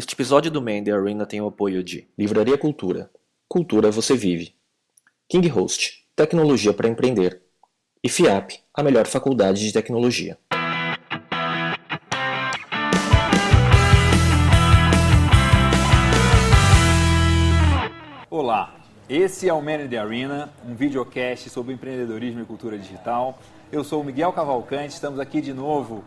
[0.00, 3.10] Este episódio do Man The Arena tem o apoio de Livraria Cultura.
[3.48, 4.54] Cultura você vive.
[5.28, 7.42] King Host, tecnologia para empreender.
[8.00, 10.38] E FIAP, a melhor faculdade de tecnologia.
[18.30, 18.76] Olá,
[19.08, 23.36] esse é o Man The Arena, um videocast sobre empreendedorismo e cultura digital.
[23.72, 26.04] Eu sou o Miguel Cavalcante, estamos aqui de novo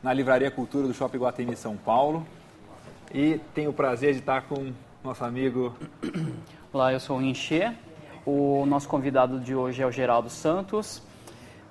[0.00, 2.24] na Livraria Cultura do Shopping Guatemi São Paulo.
[3.14, 4.72] E tenho o prazer de estar com
[5.04, 5.76] nosso amigo.
[6.72, 7.70] Olá, eu sou o Enxê.
[8.24, 11.02] O nosso convidado de hoje é o Geraldo Santos,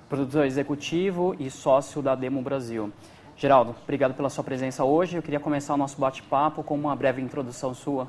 [0.08, 2.92] produtor executivo e sócio da Demo Brasil.
[3.36, 5.16] Geraldo, obrigado pela sua presença hoje.
[5.16, 8.06] Eu queria começar o nosso bate-papo com uma breve introdução sua.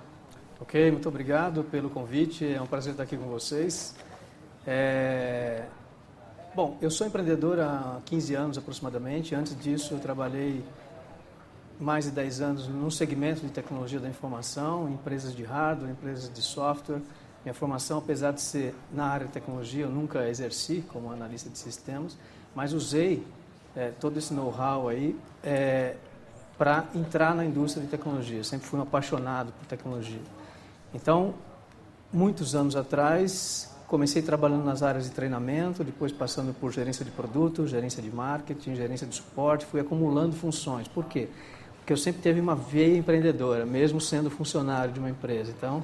[0.60, 2.46] Ok, muito obrigado pelo convite.
[2.46, 3.96] É um prazer estar aqui com vocês.
[4.68, 5.64] É...
[6.54, 9.34] Bom, eu sou empreendedor há 15 anos aproximadamente.
[9.34, 10.64] Antes disso, eu trabalhei
[11.80, 16.42] mais de 10 anos no segmento de tecnologia da informação, empresas de hardware, empresas de
[16.42, 17.02] software.
[17.44, 21.58] Minha formação, apesar de ser na área de tecnologia, eu nunca exerci como analista de
[21.58, 22.18] sistemas,
[22.56, 23.26] mas usei
[23.76, 25.96] é, todo esse know-how aí é,
[26.58, 28.38] para entrar na indústria de tecnologia.
[28.38, 30.22] Eu sempre fui um apaixonado por tecnologia.
[30.94, 31.34] Então,
[32.12, 37.68] muitos anos atrás, comecei trabalhando nas áreas de treinamento, depois passando por gerência de produto,
[37.68, 40.88] gerência de marketing, gerência de suporte, fui acumulando funções.
[40.88, 41.30] Por quê?
[41.84, 45.52] Porque eu sempre teve uma veia empreendedora, mesmo sendo funcionário de uma empresa.
[45.52, 45.84] Então,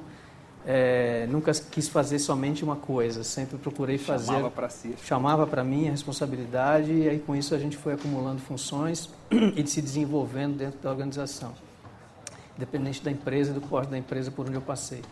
[0.66, 4.28] é, nunca quis fazer somente uma coisa, sempre procurei fazer.
[4.28, 4.94] Chamava para si.
[5.04, 9.66] Chamava para mim a responsabilidade e aí com isso a gente foi acumulando funções e
[9.66, 11.52] se desenvolvendo dentro da organização,
[12.56, 15.02] independente da empresa, do porte da empresa por onde eu passei.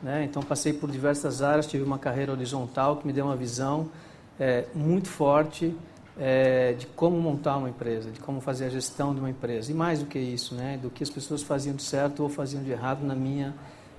[0.00, 0.22] Né?
[0.22, 3.90] Então passei por diversas áreas, tive uma carreira horizontal que me deu uma visão
[4.38, 5.74] é, muito forte
[6.18, 9.70] é, de como montar uma empresa, de como fazer a gestão de uma empresa.
[9.70, 12.62] E mais do que isso, né, do que as pessoas faziam de certo ou faziam
[12.62, 13.54] de errado na minha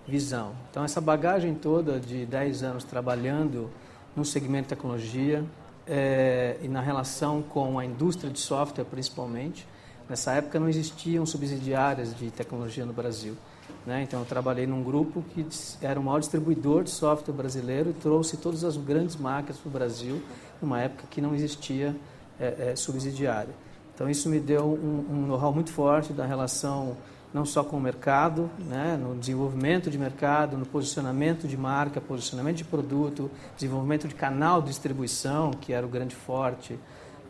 [0.07, 0.53] visão.
[0.69, 3.69] Então, essa bagagem toda de 10 anos trabalhando
[4.15, 5.45] no segmento de tecnologia
[5.87, 9.67] é, e na relação com a indústria de software, principalmente,
[10.09, 13.37] nessa época não existiam subsidiárias de tecnologia no Brasil.
[13.85, 14.03] Né?
[14.03, 15.45] Então, eu trabalhei num grupo que
[15.81, 19.71] era o maior distribuidor de software brasileiro e trouxe todas as grandes máquinas para o
[19.71, 20.21] Brasil
[20.61, 21.95] numa época que não existia
[22.39, 23.53] é, é, subsidiária.
[23.93, 26.95] Então isso me deu um, um know-how muito forte da relação
[27.33, 32.57] não só com o mercado, né, no desenvolvimento de mercado, no posicionamento de marca, posicionamento
[32.57, 36.79] de produto, desenvolvimento de canal de distribuição, que era o grande forte,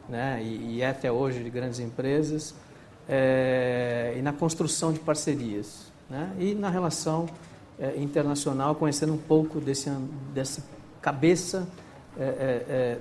[0.07, 2.55] né, e, e é até hoje de grandes empresas,
[3.09, 7.28] é, e na construção de parcerias, né, e na relação
[7.80, 9.90] é, internacional, conhecendo um pouco desse,
[10.34, 10.64] dessa
[11.02, 11.68] cabeça
[12.18, 12.97] é, é, é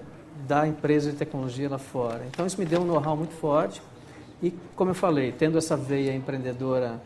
[0.46, 2.24] da empresa de tecnologia lá fora.
[2.28, 3.82] Então isso me deu um know-how muito forte
[4.42, 7.00] e, como eu falei, tendo essa veia empreendedora,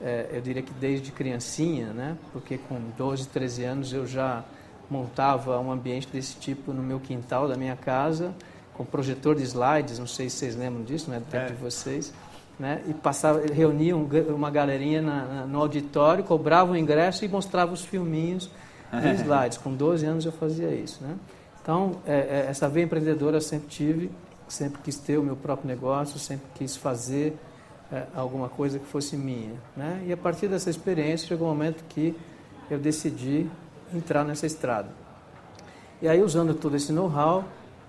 [0.00, 2.16] é, eu diria que desde criancinha, né?
[2.32, 4.44] Porque com 12, 13 anos eu já
[4.88, 8.32] montava um ambiente desse tipo no meu quintal da minha casa,
[8.74, 11.18] com projetor de slides, não sei se vocês lembram disso, né?
[11.18, 11.48] Do tempo é.
[11.48, 12.12] de vocês.
[12.58, 12.82] Né?
[12.88, 17.84] E passava, reunia uma galerinha na, na, no auditório, cobrava o ingresso e mostrava os
[17.84, 18.50] filminhos
[18.92, 19.58] de slides.
[19.58, 21.16] Com 12 anos eu fazia isso, né?
[21.60, 24.10] Então, é, é, essa veia empreendedora eu sempre tive,
[24.46, 27.36] sempre quis ter o meu próprio negócio, sempre quis fazer
[27.92, 29.54] é, alguma coisa que fosse minha.
[29.76, 30.04] Né?
[30.06, 32.14] E a partir dessa experiência chegou o um momento que
[32.70, 33.48] eu decidi
[33.92, 34.88] entrar nessa estrada.
[36.00, 37.44] E aí, usando todo esse know-how,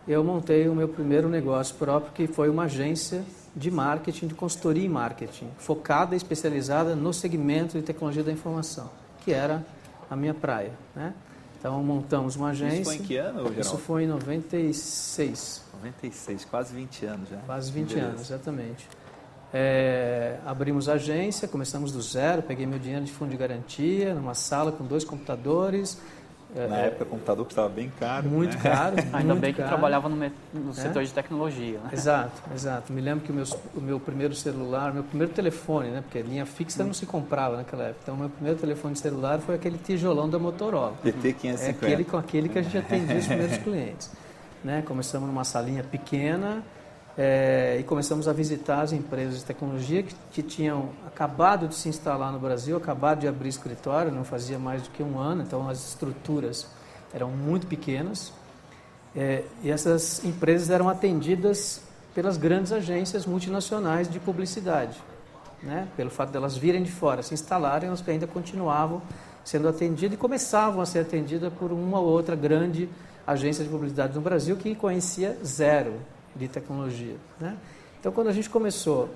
[0.07, 3.23] eu montei o meu primeiro negócio próprio, que foi uma agência
[3.57, 8.89] de marketing, de consultoria em marketing, focada e especializada no segmento de tecnologia da informação,
[9.25, 9.65] que era
[10.09, 10.71] a minha praia.
[10.95, 11.13] Né?
[11.59, 12.81] Então montamos uma agência.
[12.81, 13.59] Isso foi em que ano, Geraldo?
[13.59, 15.63] Isso foi em 96.
[15.73, 17.37] 96, quase 20 anos já.
[17.37, 18.07] Quase 20 Beleza.
[18.07, 18.87] anos, exatamente.
[19.51, 24.33] É, abrimos a agência, começamos do zero, peguei meu dinheiro de fundo de garantia, numa
[24.33, 25.97] sala com dois computadores,
[26.65, 28.29] na é, época o computador custava bem caro.
[28.29, 28.63] Muito né?
[28.63, 28.95] caro.
[29.13, 29.69] Ainda muito bem que caro.
[29.69, 30.73] trabalhava no, no é?
[30.73, 31.79] setor de tecnologia.
[31.79, 31.89] Né?
[31.93, 32.91] Exato, exato.
[32.91, 33.45] Me lembro que o meu,
[33.75, 36.01] o meu primeiro celular, meu primeiro telefone, né?
[36.01, 37.99] Porque linha fixa não se comprava naquela época.
[38.03, 40.95] Então, meu primeiro telefone de celular foi aquele tijolão da Motorola.
[41.03, 41.59] PT550.
[41.61, 44.11] É aquele com aquele que a gente atendia os primeiros clientes.
[44.63, 44.81] Né?
[44.85, 46.63] Começamos numa salinha pequena,
[47.17, 51.89] é, e começamos a visitar as empresas de tecnologia que, que, tinham acabado de se
[51.89, 55.67] instalar no Brasil, acabado de abrir escritório, não fazia mais do que um ano, então
[55.67, 56.67] as estruturas
[57.11, 58.31] eram muito pequenas.
[59.15, 61.81] É, e essas empresas eram atendidas
[62.13, 65.01] pelas grandes agências multinacionais de publicidade.
[65.63, 65.87] Né?
[65.97, 69.01] Pelo fato delas de virem de fora, se instalarem, elas ainda continuavam
[69.43, 72.87] sendo atendidas e começavam a ser atendidas por uma ou outra grande
[73.25, 75.95] agência de publicidade no Brasil que conhecia zero
[76.37, 77.15] de tecnologia.
[77.39, 77.57] Né?
[77.99, 79.09] Então, quando a gente começou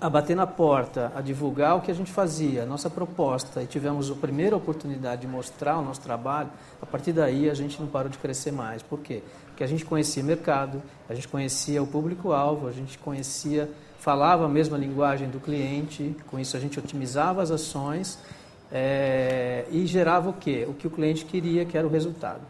[0.00, 3.66] a bater na porta, a divulgar o que a gente fazia, a nossa proposta, e
[3.66, 6.48] tivemos a primeira oportunidade de mostrar o nosso trabalho,
[6.80, 8.82] a partir daí a gente não parou de crescer mais.
[8.82, 9.22] Por quê?
[9.46, 14.48] Porque a gente conhecia mercado, a gente conhecia o público-alvo, a gente conhecia, falava a
[14.48, 18.18] mesma linguagem do cliente, com isso a gente otimizava as ações
[18.72, 20.66] é, e gerava o quê?
[20.66, 22.40] O que o cliente queria, que era o resultado.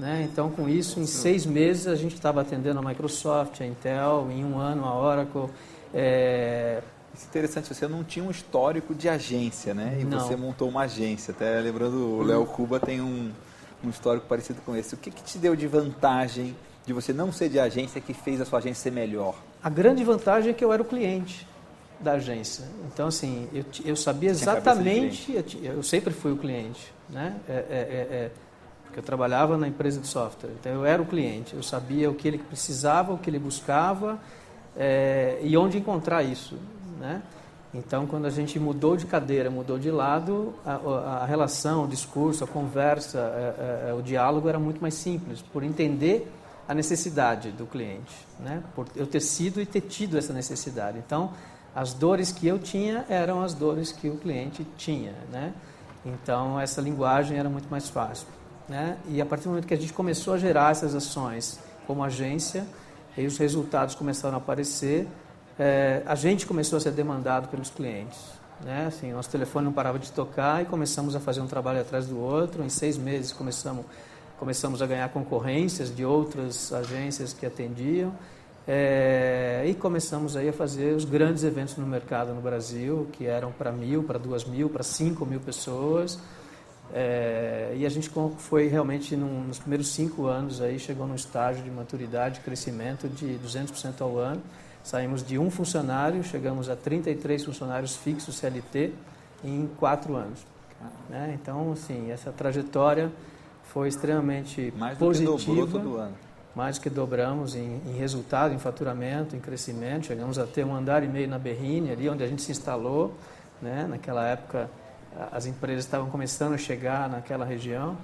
[0.00, 0.26] Né?
[0.32, 4.42] Então, com isso, em seis meses a gente estava atendendo a Microsoft, a Intel, em
[4.42, 5.50] um ano a Oracle,
[5.92, 6.82] é...
[7.12, 9.98] Isso é interessante, você não tinha um histórico de agência, né?
[10.00, 10.20] E não.
[10.20, 11.32] você montou uma agência.
[11.32, 13.30] Até lembrando, o Léo Cuba tem um,
[13.84, 14.94] um histórico parecido com esse.
[14.94, 16.56] O que, que te deu de vantagem
[16.86, 19.34] de você não ser de agência que fez a sua agência ser melhor?
[19.62, 21.46] A grande vantagem é que eu era o cliente
[21.98, 22.64] da agência.
[22.86, 27.36] Então, assim, eu, eu sabia exatamente, eu, eu, sempre fui o cliente, né?
[27.48, 28.30] É, é, é, é,
[28.90, 30.50] porque eu trabalhava na empresa de software.
[30.58, 34.18] Então, eu era o cliente, eu sabia o que ele precisava, o que ele buscava
[34.76, 36.58] é, e onde encontrar isso,
[36.98, 37.22] né?
[37.72, 42.42] Então, quando a gente mudou de cadeira, mudou de lado, a, a relação, o discurso,
[42.42, 46.28] a conversa, é, é, o diálogo era muito mais simples, por entender
[46.66, 48.60] a necessidade do cliente, né?
[48.74, 50.98] Por eu ter sido e ter tido essa necessidade.
[50.98, 51.30] Então,
[51.72, 55.52] as dores que eu tinha eram as dores que o cliente tinha, né?
[56.04, 58.26] Então, essa linguagem era muito mais fácil,
[58.70, 58.96] né?
[59.08, 61.58] E a partir do momento que a gente começou a gerar essas ações
[61.88, 62.64] como agência,
[63.16, 65.08] e os resultados começaram a aparecer,
[65.58, 68.18] é, a gente começou a ser demandado pelos clientes.
[68.64, 68.86] Né?
[68.86, 72.18] Assim, nosso telefone não parava de tocar e começamos a fazer um trabalho atrás do
[72.18, 72.62] outro.
[72.62, 73.84] Em seis meses começamos,
[74.38, 78.14] começamos a ganhar concorrências de outras agências que atendiam.
[78.68, 83.50] É, e começamos aí a fazer os grandes eventos no mercado no Brasil, que eram
[83.50, 86.18] para mil, para duas mil, para cinco mil pessoas.
[86.92, 91.62] É, e a gente foi realmente num, nos primeiros cinco anos aí chegou num estágio
[91.62, 94.42] de maturidade, crescimento de 200% ao ano.
[94.82, 98.92] Saímos de um funcionário, chegamos a 33 funcionários fixos CLT
[99.44, 100.44] em quatro anos.
[101.08, 101.38] Né?
[101.40, 103.12] Então, assim, essa trajetória
[103.64, 105.32] foi extremamente mais positiva.
[105.32, 106.14] Mais do que dobrou todo ano.
[106.54, 110.06] Mais do que dobramos em, em, resultado, em faturamento, em crescimento.
[110.06, 113.14] Chegamos a ter um andar e meio na Berrine, ali onde a gente se instalou.
[113.62, 113.86] Né?
[113.88, 114.68] Naquela época,
[115.32, 117.96] as empresas estavam começando a chegar naquela região.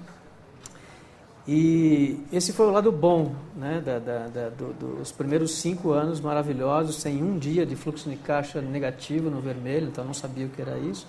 [1.47, 6.19] E esse foi o lado bom né, da, da, da, do, dos primeiros cinco anos
[6.19, 10.49] maravilhosos, sem um dia de fluxo de caixa negativo no vermelho, então não sabia o
[10.49, 11.07] que era isso.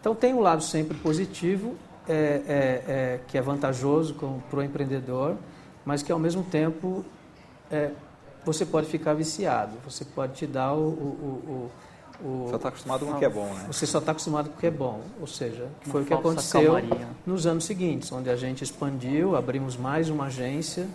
[0.00, 1.76] Então tem um lado sempre positivo,
[2.08, 4.14] é, é, é, que é vantajoso
[4.48, 5.36] para o empreendedor,
[5.84, 7.04] mas que ao mesmo tempo
[7.70, 7.90] é,
[8.44, 10.90] você pode ficar viciado, você pode te dar o, o,
[11.46, 11.70] o
[12.24, 13.64] o, só está acostumado com o que é bom, né?
[13.66, 16.14] Você só está acostumado com o que é bom, ou seja, que foi o que
[16.14, 17.08] aconteceu calmaria.
[17.26, 20.86] nos anos seguintes, onde a gente expandiu, abrimos mais uma agência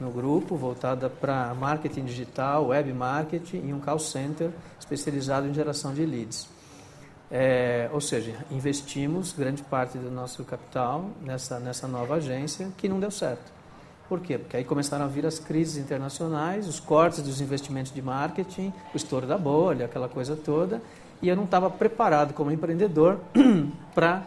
[0.00, 5.92] no grupo voltada para marketing digital, web marketing e um call center especializado em geração
[5.92, 6.48] de leads.
[7.30, 12.98] É, ou seja, investimos grande parte do nosso capital nessa, nessa nova agência que não
[12.98, 13.59] deu certo.
[14.10, 14.36] Por quê?
[14.36, 18.96] Porque aí começaram a vir as crises internacionais, os cortes dos investimentos de marketing, o
[18.96, 20.82] estouro da bolha, aquela coisa toda,
[21.22, 23.20] e eu não estava preparado como empreendedor
[23.94, 24.24] para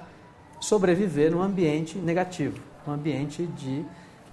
[0.61, 3.83] sobreviver num ambiente negativo, um ambiente de,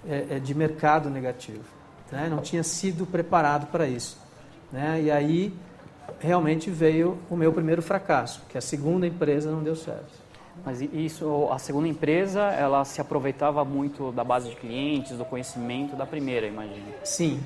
[0.07, 1.65] é, de mercado negativo.
[2.09, 2.29] Né?
[2.29, 4.17] Não tinha sido preparado para isso.
[4.71, 5.01] Né?
[5.01, 5.53] E aí
[6.21, 10.20] realmente veio o meu primeiro fracasso, que a segunda empresa não deu certo.
[10.63, 15.95] Mas isso, a segunda empresa, ela se aproveitava muito da base de clientes, do conhecimento
[15.95, 16.85] da primeira, imagino.
[17.03, 17.39] Sim.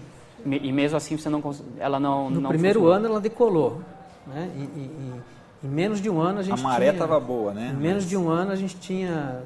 [0.45, 1.41] E mesmo assim você não
[1.79, 2.98] ela não no não primeiro funcionou.
[2.98, 3.81] ano ela decolou,
[4.27, 4.51] né?
[4.55, 5.22] Em, em,
[5.63, 7.72] em, menos de um ano a gente a maré estava boa, né?
[7.74, 8.10] Em menos Mas...
[8.10, 9.41] de um ano a gente tinha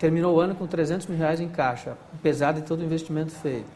[0.00, 3.66] terminou o ano com 300 mil reais em caixa, apesar de todo o investimento feito.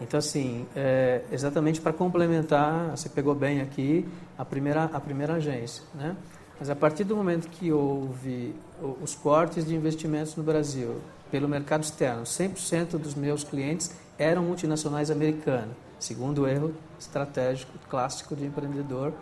[0.00, 4.06] Então assim, é, exatamente para complementar, você pegou bem aqui
[4.38, 6.14] a primeira a primeira agência, né?
[6.60, 8.54] Mas a partir do momento que houve
[9.02, 15.10] os cortes de investimentos no Brasil pelo mercado externo, 100% dos meus clientes eram multinacionais
[15.10, 19.12] americanas, segundo erro estratégico clássico de empreendedor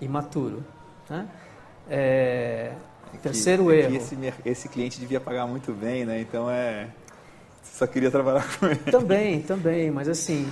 [0.00, 0.64] imaturo.
[1.08, 1.28] Né?
[1.88, 2.72] É,
[3.12, 3.96] é terceiro é erro.
[3.96, 6.20] Esse, esse, cliente devia pagar muito bem, né?
[6.20, 6.88] Então é.
[7.62, 8.76] Só queria trabalhar com ele.
[8.90, 10.50] Também, também, mas assim,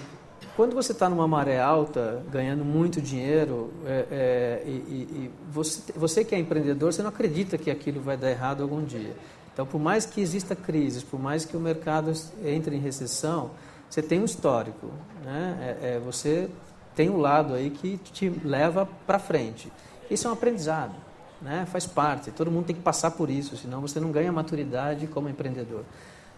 [0.59, 6.25] quando você está numa maré alta, ganhando muito dinheiro, é, é, e, e você, você,
[6.25, 9.15] que é empreendedor, você não acredita que aquilo vai dar errado algum dia.
[9.53, 12.12] Então, por mais que exista crise, por mais que o mercado
[12.45, 13.53] entre em recessão,
[13.88, 14.91] você tem um histórico.
[15.25, 15.79] Né?
[15.81, 16.49] É, é você
[16.93, 19.71] tem um lado aí que te leva para frente.
[20.11, 20.97] Isso é um aprendizado,
[21.41, 21.69] né?
[21.71, 22.33] faz parte.
[22.33, 25.85] Todo mundo tem que passar por isso, senão você não ganha maturidade como empreendedor.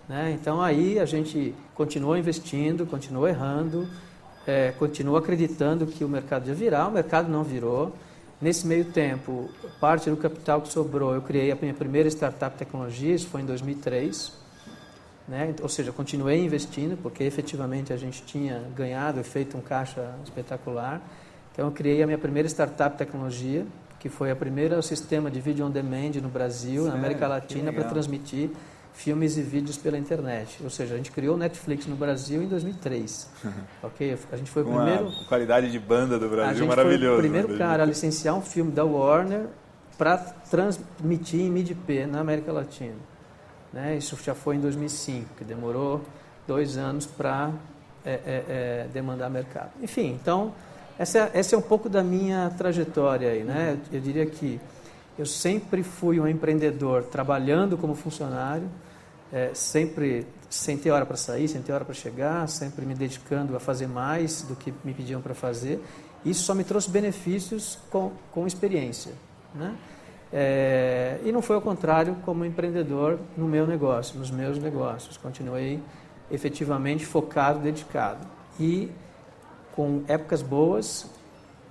[0.07, 0.37] Né?
[0.39, 3.89] Então, aí a gente continuou investindo, continuou errando,
[4.51, 7.95] é, continuo acreditando que o mercado ia virar, o mercado não virou.
[8.43, 13.15] Nesse meio tempo, parte do capital que sobrou, eu criei a minha primeira startup tecnologia,
[13.15, 14.33] isso foi em 2003.
[15.29, 15.55] Né?
[15.63, 21.01] Ou seja, continuei investindo, porque efetivamente a gente tinha ganhado e feito um caixa espetacular.
[21.53, 23.65] Então, eu criei a minha primeira startup tecnologia,
[24.01, 26.89] que foi a primeira sistema de vídeo on demand no Brasil, Sério?
[26.89, 28.51] na América Latina, para transmitir
[28.93, 30.59] filmes e vídeos pela internet.
[30.63, 33.29] Ou seja, a gente criou o Netflix no Brasil em 2003.
[33.83, 34.19] ok?
[34.31, 35.13] A gente foi o Uma primeiro.
[35.27, 37.21] qualidade de banda do Brasil a gente maravilhoso.
[37.21, 39.47] Foi o primeiro cara a licenciar um filme da Warner
[39.97, 42.97] para transmitir em MIDI-P na América Latina.
[43.73, 43.97] Né?
[43.97, 46.03] Isso já foi em 2005, que demorou
[46.47, 47.51] dois anos para
[48.05, 49.71] é, é, é, demandar mercado.
[49.81, 50.53] Enfim, então
[50.99, 53.79] essa, essa é um pouco da minha trajetória aí, né?
[53.93, 54.61] Eu, eu diria que
[55.19, 58.69] eu sempre fui um empreendedor trabalhando como funcionário,
[59.33, 63.55] é, sempre sem ter hora para sair, sem ter hora para chegar, sempre me dedicando
[63.55, 65.81] a fazer mais do que me pediam para fazer.
[66.25, 69.13] Isso só me trouxe benefícios com, com experiência.
[69.55, 69.75] Né?
[70.33, 75.17] É, e não foi ao contrário como empreendedor no meu negócio, nos meus negócios.
[75.17, 75.81] Continuei
[76.31, 78.27] efetivamente focado, dedicado.
[78.59, 78.91] E
[79.75, 81.07] com épocas boas,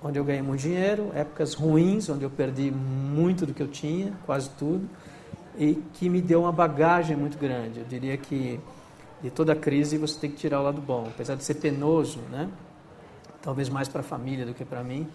[0.03, 4.13] onde eu ganhei muito dinheiro, épocas ruins, onde eu perdi muito do que eu tinha,
[4.25, 4.87] quase tudo,
[5.57, 7.79] e que me deu uma bagagem muito grande.
[7.79, 8.59] Eu diria que
[9.21, 12.49] de toda crise você tem que tirar o lado bom, apesar de ser penoso, né?
[13.41, 15.07] Talvez mais para a família do que para mim.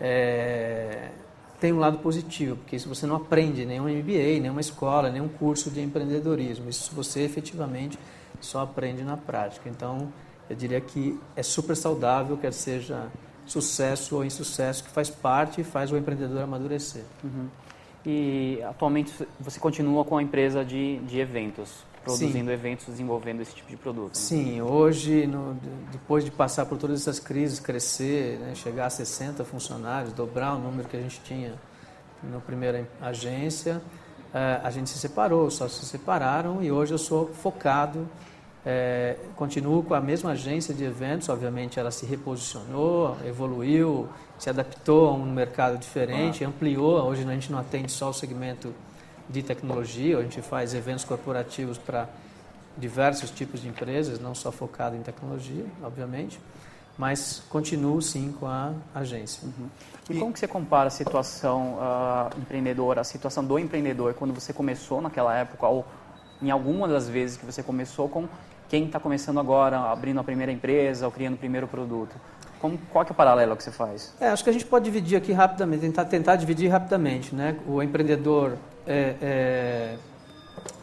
[0.00, 1.10] É...
[1.58, 5.70] Tem um lado positivo, porque isso você não aprende nenhum MBA, nenhuma escola, nenhum curso
[5.70, 6.68] de empreendedorismo.
[6.68, 7.98] Isso você efetivamente
[8.40, 9.68] só aprende na prática.
[9.68, 10.12] Então,
[10.48, 13.08] eu diria que é super saudável, quer seja
[13.52, 17.04] sucesso ou insucesso, que faz parte e faz o empreendedor amadurecer.
[17.22, 17.48] Uhum.
[18.04, 22.52] E atualmente você continua com a empresa de, de eventos, produzindo Sim.
[22.52, 24.14] eventos, desenvolvendo esse tipo de produto?
[24.14, 24.20] Né?
[24.20, 25.54] Sim, hoje, no,
[25.92, 30.58] depois de passar por todas essas crises, crescer, né, chegar a 60 funcionários, dobrar o
[30.58, 31.54] número que a gente tinha
[32.22, 33.82] na primeira agência,
[34.32, 38.08] eh, a gente se separou, só se separaram e hoje eu sou focado
[38.66, 45.08] é, continuo com a mesma agência de eventos, obviamente ela se reposicionou, evoluiu, se adaptou
[45.08, 46.48] a um mercado diferente, ah.
[46.48, 47.02] ampliou.
[47.04, 48.74] Hoje a gente não atende só o segmento
[49.28, 52.08] de tecnologia, a gente faz eventos corporativos para
[52.76, 56.40] diversos tipos de empresas, não só focado em tecnologia, obviamente,
[56.96, 59.42] mas continuo sim com a agência.
[59.44, 59.68] Uhum.
[60.08, 64.32] E, e, como que você compara a situação uh, empreendedora, a situação do empreendedor quando
[64.32, 65.84] você começou naquela época ou
[66.42, 68.28] em alguma das vezes que você começou com
[68.68, 72.14] quem está começando agora, abrindo a primeira empresa ou criando o primeiro produto?
[72.60, 74.12] Como, qual é o paralelo que você faz?
[74.20, 77.56] É, acho que a gente pode dividir aqui rapidamente, tentar, tentar dividir rapidamente, né?
[77.66, 79.96] O empreendedor é, é,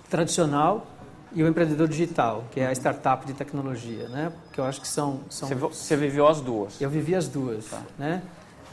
[0.09, 0.87] tradicional
[1.33, 4.31] e o empreendedor digital, que é a startup de tecnologia, né?
[4.53, 5.19] Que eu acho que são...
[5.29, 5.49] são...
[5.49, 6.79] Você, você viveu as duas?
[6.79, 7.81] Eu vivi as duas, tá.
[7.99, 8.21] né?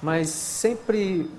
[0.02, 1.30] Mas sempre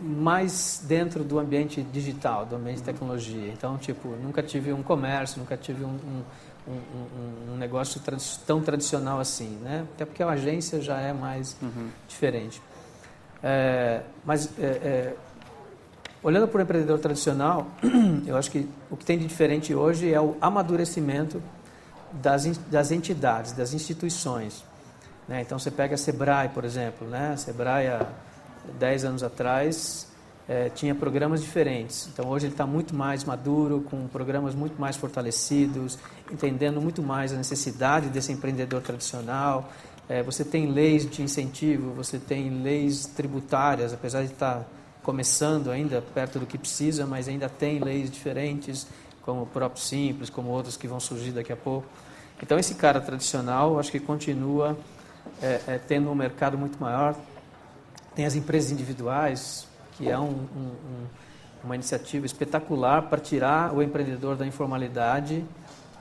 [0.00, 3.48] mais dentro do ambiente digital, do ambiente de tecnologia.
[3.48, 6.22] Então, tipo, nunca tive um comércio, nunca tive um, um
[6.66, 9.84] um, um, negócio tra tão tradicional assim, né?
[9.94, 11.88] Até porque a agência já é mais uhum.
[12.08, 12.62] diferente.
[13.42, 15.16] É, mas é, é,
[16.22, 17.66] olhando para o empreendedor tradicional,
[18.26, 21.42] eu acho que o que tem de diferente hoje é o amadurecimento
[22.12, 24.64] das, das entidades, das instituições.
[25.32, 25.40] Né?
[25.40, 27.30] Então você pega a Sebrae, por exemplo, né?
[27.32, 28.06] A Sebrae há
[28.78, 30.06] 10 anos atrás
[30.46, 32.06] é, tinha programas diferentes.
[32.12, 35.98] Então hoje ele está muito mais maduro, com programas muito mais fortalecidos,
[36.30, 39.72] entendendo muito mais a necessidade desse empreendedor tradicional.
[40.06, 44.66] É, você tem leis de incentivo, você tem leis tributárias, apesar de estar tá
[45.02, 48.86] começando ainda perto do que precisa, mas ainda tem leis diferentes,
[49.22, 51.86] como o próprio Simples, como outras que vão surgir daqui a pouco.
[52.42, 54.76] Então esse cara tradicional, acho que continua
[55.42, 57.14] é, é tendo um mercado muito maior.
[58.14, 61.06] Tem as empresas individuais, que é um, um,
[61.64, 65.44] uma iniciativa espetacular para tirar o empreendedor da informalidade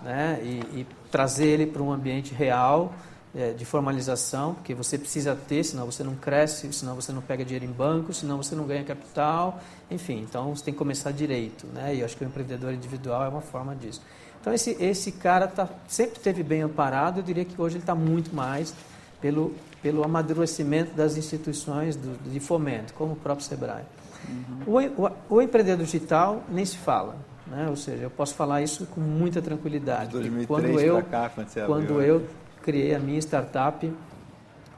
[0.01, 2.93] né, e, e trazer ele para um ambiente real
[3.33, 7.45] é, de formalização, porque você precisa ter, senão você não cresce, senão você não pega
[7.45, 11.65] dinheiro em banco, senão você não ganha capital, enfim, então você tem que começar direito,
[11.67, 11.95] né?
[11.95, 14.01] E eu acho que o empreendedor individual é uma forma disso.
[14.39, 17.95] Então esse, esse cara tá, sempre teve bem amparado, eu diria que hoje ele está
[17.95, 18.73] muito mais
[19.21, 23.83] pelo, pelo amadurecimento das instituições do, de fomento, como o próprio SEBRAE.
[24.27, 24.73] Uhum.
[24.97, 27.15] O, o, o, empreendedor digital nem se fala,
[27.47, 27.67] né?
[27.69, 30.07] ou seja, eu posso falar isso com muita tranquilidade.
[30.07, 32.25] De 2003 quando eu, cá, quando, quando eu
[32.61, 33.91] criei a minha startup,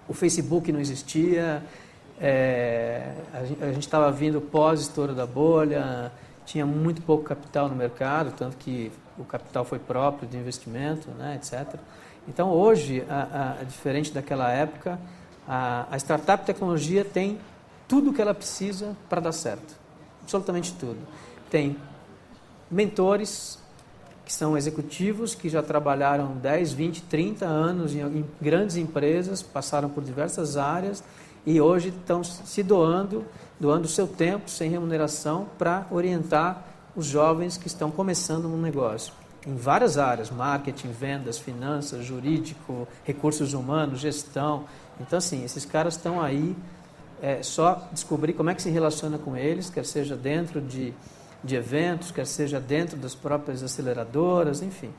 [0.07, 1.63] o Facebook não existia,
[2.19, 3.13] é,
[3.62, 6.12] a gente estava vindo pós-estouro da bolha,
[6.45, 11.35] tinha muito pouco capital no mercado, tanto que o capital foi próprio de investimento, né,
[11.35, 11.75] etc.
[12.27, 15.00] Então, hoje, a, a, diferente daquela época,
[15.48, 17.39] a, a startup tecnologia tem
[17.88, 19.75] tudo que ela precisa para dar certo.
[20.22, 21.00] Absolutamente tudo.
[21.50, 21.75] Tem
[22.72, 23.60] mentores,
[24.25, 30.03] que são executivos que já trabalharam 10, 20, 30 anos em, grandes empresas, passaram por
[30.03, 31.03] diversas áreas
[31.46, 33.25] e hoje estão se doando,
[33.60, 36.65] doando seu tempo sem remuneração para orientar
[36.96, 39.13] os jovens que estão começando no negócio.
[39.45, 44.65] Em várias áreas, marketing, vendas, finanças, jurídico, recursos humanos, gestão.
[45.00, 46.55] Então, assim, esses caras estão aí
[47.21, 50.93] é, só descobrir como é que se relaciona com eles, quer seja dentro de
[51.43, 54.91] de eventos, quer seja dentro das próprias aceleradoras, enfim.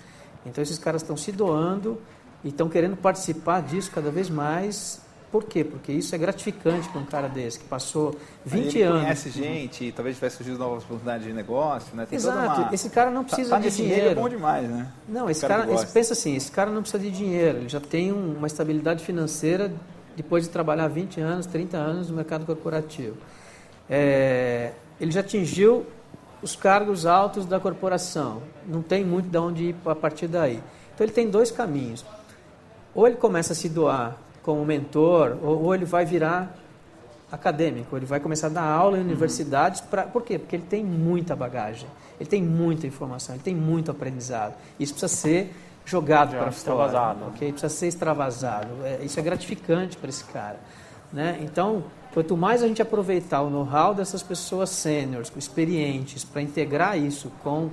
[0.44, 2.00] Então esses caras estão se doando
[2.44, 5.00] e estão querendo participar disso cada vez mais.
[5.34, 5.64] Por quê?
[5.64, 8.14] Porque isso é gratificante para um cara desse que passou
[8.46, 9.02] 20 ele anos.
[9.02, 12.06] conhece gente, talvez tivesse surgido novas oportunidades de negócio, né?
[12.06, 12.60] Tem Exato.
[12.60, 12.72] Uma...
[12.72, 13.94] Esse cara não precisa tá, de dinheiro.
[13.96, 14.20] dinheiro.
[14.20, 14.92] é bom demais, né?
[15.08, 17.80] Não, esse cara, cara esse, pensa assim, esse cara não precisa de dinheiro, ele já
[17.80, 19.72] tem um, uma estabilidade financeira
[20.14, 23.16] depois de trabalhar 20 anos, 30 anos no mercado corporativo.
[23.90, 25.84] É, ele já atingiu
[26.40, 28.40] os cargos altos da corporação.
[28.68, 30.62] Não tem muito de onde ir a partir daí.
[30.94, 32.04] Então ele tem dois caminhos.
[32.94, 36.56] Ou ele começa a se doar como mentor, ou, ou ele vai virar
[37.32, 39.06] acadêmico, ele vai começar a dar aula em uhum.
[39.06, 39.80] universidades.
[39.80, 40.38] Pra, por quê?
[40.38, 41.88] Porque ele tem muita bagagem,
[42.20, 44.54] ele tem muita informação, ele tem muito aprendizado.
[44.78, 47.16] Isso precisa ser jogado Já para fora.
[47.34, 47.50] Okay?
[47.50, 48.68] Precisa ser extravasado.
[48.84, 50.60] É, isso é gratificante para esse cara.
[51.12, 51.38] Né?
[51.42, 51.84] Então,
[52.14, 57.70] Quanto mais a gente aproveitar o know-how dessas pessoas sêniores, experientes, para integrar isso com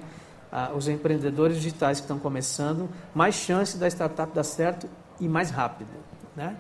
[0.52, 5.52] ah, os empreendedores digitais que estão começando, mais chance da startup dar certo e mais
[5.52, 5.92] rápido.
[6.36, 6.56] Né?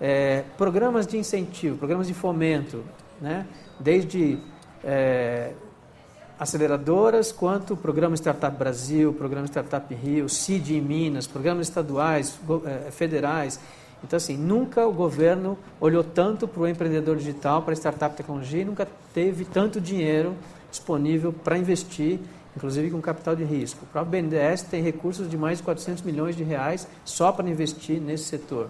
[0.00, 2.84] É, programas de incentivo, programas de fomento,
[3.20, 3.46] né?
[3.80, 4.38] desde
[4.84, 5.52] é,
[6.38, 13.58] aceleradoras quanto programa Startup Brasil, programa Startup Rio, CID em Minas, programas estaduais, é, federais,
[14.02, 18.62] então, assim, nunca o governo olhou tanto para o empreendedor digital, para a startup tecnologia,
[18.62, 20.36] e nunca teve tanto dinheiro
[20.70, 22.20] disponível para investir,
[22.56, 23.84] inclusive com capital de risco.
[23.84, 28.00] O próprio BNDES tem recursos de mais de 400 milhões de reais só para investir
[28.00, 28.68] nesse setor.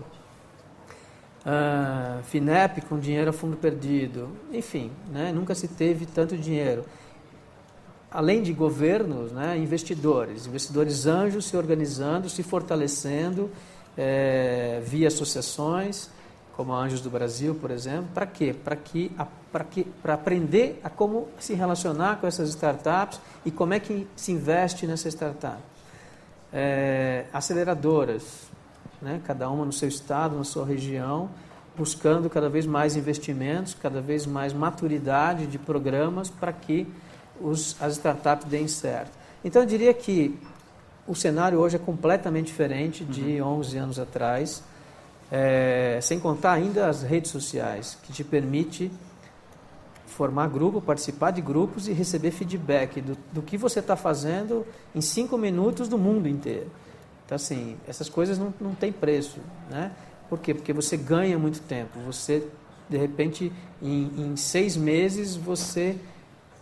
[1.49, 6.85] Uh, FINEP com dinheiro a fundo perdido, enfim, né, nunca se teve tanto dinheiro.
[8.11, 13.51] Além de governos, né, investidores, investidores anjos se organizando, se fortalecendo
[13.97, 16.11] é, via associações,
[16.59, 18.09] como a Anjos do Brasil, por exemplo.
[18.13, 18.53] Para quê?
[18.53, 19.11] Para que,
[19.51, 24.33] para que, aprender a como se relacionar com essas startups e como é que se
[24.33, 25.63] investe nessa startup.
[26.53, 28.49] É, aceleradoras,
[29.01, 29.21] né?
[29.25, 31.31] cada uma no seu estado, na sua região,
[31.77, 36.87] buscando cada vez mais investimentos, cada vez mais maturidade de programas para que
[37.41, 39.17] os, as startups deem certo.
[39.45, 40.37] Então, eu diria que
[41.07, 43.59] o cenário hoje é completamente diferente de uhum.
[43.59, 44.63] 11 anos atrás,
[45.31, 48.91] é, sem contar ainda as redes sociais, que te permite
[50.07, 55.01] formar grupo, participar de grupos e receber feedback do, do que você está fazendo em
[55.01, 56.69] cinco minutos do mundo inteiro.
[57.29, 59.39] Então, assim, essas coisas não, não têm preço,
[59.69, 59.93] né?
[60.31, 60.55] Por quê?
[60.55, 61.99] Porque você ganha muito tempo.
[62.07, 62.49] Você,
[62.89, 65.95] de repente, em, em seis meses, você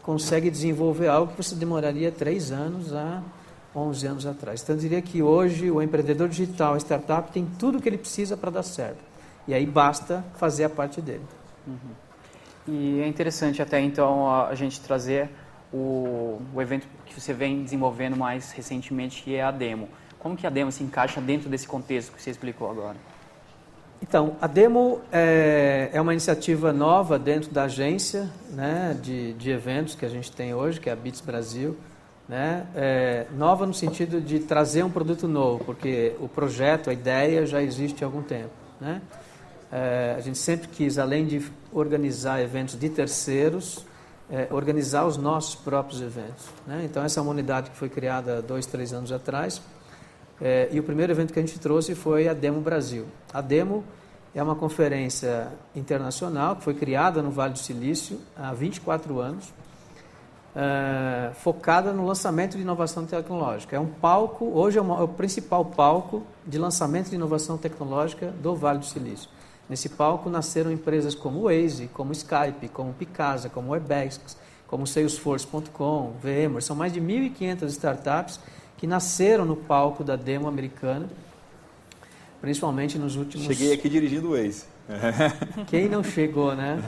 [0.03, 3.23] consegue desenvolver algo que você demoraria três anos a
[3.77, 4.61] 11 anos atrás.
[4.61, 7.99] Então, eu diria que hoje o empreendedor digital, a startup, tem tudo o que ele
[7.99, 8.99] precisa para dar certo.
[9.47, 11.23] E aí basta fazer a parte dele.
[11.65, 11.79] Uhum.
[12.67, 15.31] E é interessante até então a gente trazer
[15.73, 19.89] o, o evento que você vem desenvolvendo mais recentemente, que é a Demo.
[20.27, 22.97] Como que a Demo se encaixa dentro desse contexto que você explicou agora?
[24.03, 29.95] Então, a Demo é, é uma iniciativa nova dentro da agência né, de, de eventos
[29.95, 31.77] que a gente tem hoje, que é a Bits Brasil
[32.29, 32.67] né?
[32.75, 37.63] É, nova no sentido de trazer um produto novo, porque o projeto, a ideia já
[37.63, 38.51] existe há algum tempo.
[38.81, 39.01] Né?
[39.71, 41.41] É, a gente sempre quis, além de
[41.73, 43.87] organizar eventos de terceiros,
[44.29, 46.47] é, organizar os nossos próprios eventos.
[46.67, 46.83] Né?
[46.85, 49.63] Então, essa é uma unidade que foi criada dois, três anos atrás.
[50.41, 53.07] É, e o primeiro evento que a gente trouxe foi a Demo Brasil.
[53.33, 53.83] A Demo
[54.35, 59.53] é uma conferência internacional que foi criada no Vale do Silício há 24 anos
[60.57, 63.77] é, focada no lançamento de inovação tecnológica.
[63.77, 68.33] É um palco, hoje é, uma, é, o principal palco de lançamento de inovação tecnológica
[68.43, 69.29] do Vale do Silício.
[69.69, 74.37] Nesse palco nasceram empresas como o Waze, como Skype, como o Picasa, como o Webex,
[74.67, 76.63] como Salesforce.com, VMware.
[76.63, 78.41] São mais de 1.500 startups
[78.77, 81.09] que nasceram no palco da demo americana,
[82.41, 83.47] principalmente nos últimos...
[83.47, 84.65] Cheguei aqui dirigindo o Waze.
[85.67, 86.83] Quem não chegou, né?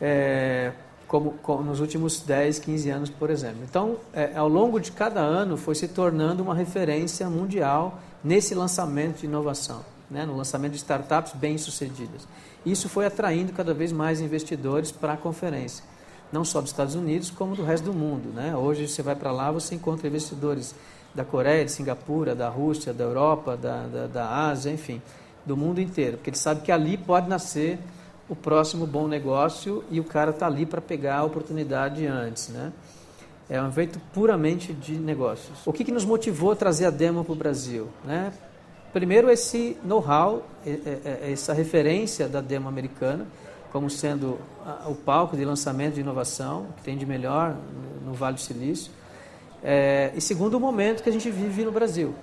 [0.00, 0.72] É,
[1.06, 3.58] como, como, nos últimos 10, 15 anos, por exemplo.
[3.68, 9.18] Então, é, ao longo de cada ano, foi se tornando uma referência mundial nesse lançamento
[9.20, 9.84] de inovação.
[10.12, 12.28] né, no lançamento de startups bem-sucedidas.
[12.64, 15.82] Isso foi atraindo cada vez mais investidores para a conferência,
[16.30, 18.28] não só dos Estados Unidos, como do resto do mundo.
[18.32, 18.54] Né?
[18.54, 20.74] Hoje você vai para lá, você encontra investidores
[21.14, 25.00] da Coreia, de Singapura, da Rússia, da Europa, da, da, da Ásia, enfim,
[25.44, 27.78] do mundo inteiro, porque ele sabe que ali pode nascer
[28.28, 32.48] o próximo bom negócio e o cara está ali para pegar a oportunidade antes.
[32.48, 32.72] Né?
[33.50, 35.66] É um evento puramente de negócios.
[35.66, 37.88] O que, que nos motivou a trazer a demo para o Brasil?
[38.04, 38.32] Né?
[38.92, 40.46] Primeiro, esse know-how,
[41.22, 43.26] essa referência da demo americana,
[43.72, 44.38] como sendo
[44.86, 47.56] o palco de lançamento de inovação, que tem de melhor
[48.04, 48.92] no Vale do Silício.
[49.62, 52.14] É, e segundo, o momento que a gente vive no Brasil.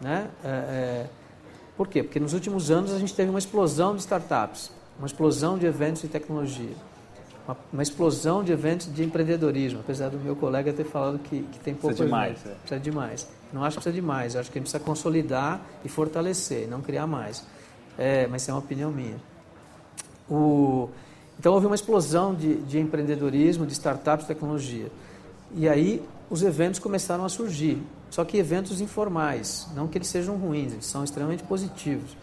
[0.00, 0.28] Né?
[0.44, 1.06] É, é,
[1.76, 2.02] por quê?
[2.02, 6.02] Porque nos últimos anos a gente teve uma explosão de startups, uma explosão de eventos
[6.02, 6.74] de tecnologia
[7.46, 11.60] uma, uma, explosão de eventos de empreendedorismo, apesar do meu colega ter falado que, que
[11.60, 11.88] tem pouco.
[11.88, 12.38] Precisa demais.
[12.46, 12.54] É.
[12.78, 13.28] Precisa.
[13.52, 17.06] Não acho que precisa demais, acho que a gente precisa consolidar e fortalecer, não criar
[17.06, 17.46] mais.
[17.96, 19.16] É, mas é uma opinião minha.
[20.28, 20.88] O,
[21.38, 24.90] então houve uma explosão de, de empreendedorismo, de startups, tecnologia.
[25.54, 26.02] E aí
[26.34, 27.80] os eventos começaram a surgir.
[28.10, 32.16] Só que eventos informais, não que eles sejam ruins, eles são extremamente positivos.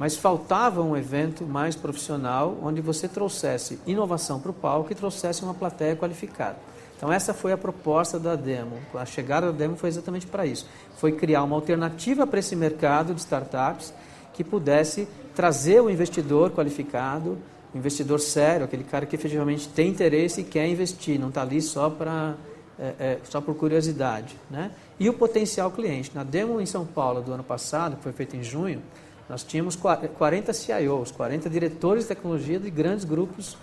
[0.00, 5.44] Mas faltava um evento mais profissional, onde você trouxesse inovação para o palco e trouxesse
[5.44, 6.56] uma plateia qualificada.
[6.96, 8.80] Então essa foi a proposta da demo.
[8.94, 10.66] A chegada da demo foi exatamente para isso.
[10.96, 13.94] Foi criar uma alternativa para esse mercado de startups
[14.34, 17.38] que pudesse trazer o investidor qualificado,
[17.72, 21.62] o investidor sério, aquele cara que efetivamente tem interesse e quer investir, não está ali
[21.62, 22.34] só para
[22.78, 24.70] é, é, só por curiosidade, né?
[24.98, 26.12] E o potencial cliente.
[26.14, 28.82] Na demo em São Paulo do ano passado, que foi feita em junho,
[29.28, 33.56] nós tínhamos 40 CIOs, 40 diretores de tecnologia de grandes grupos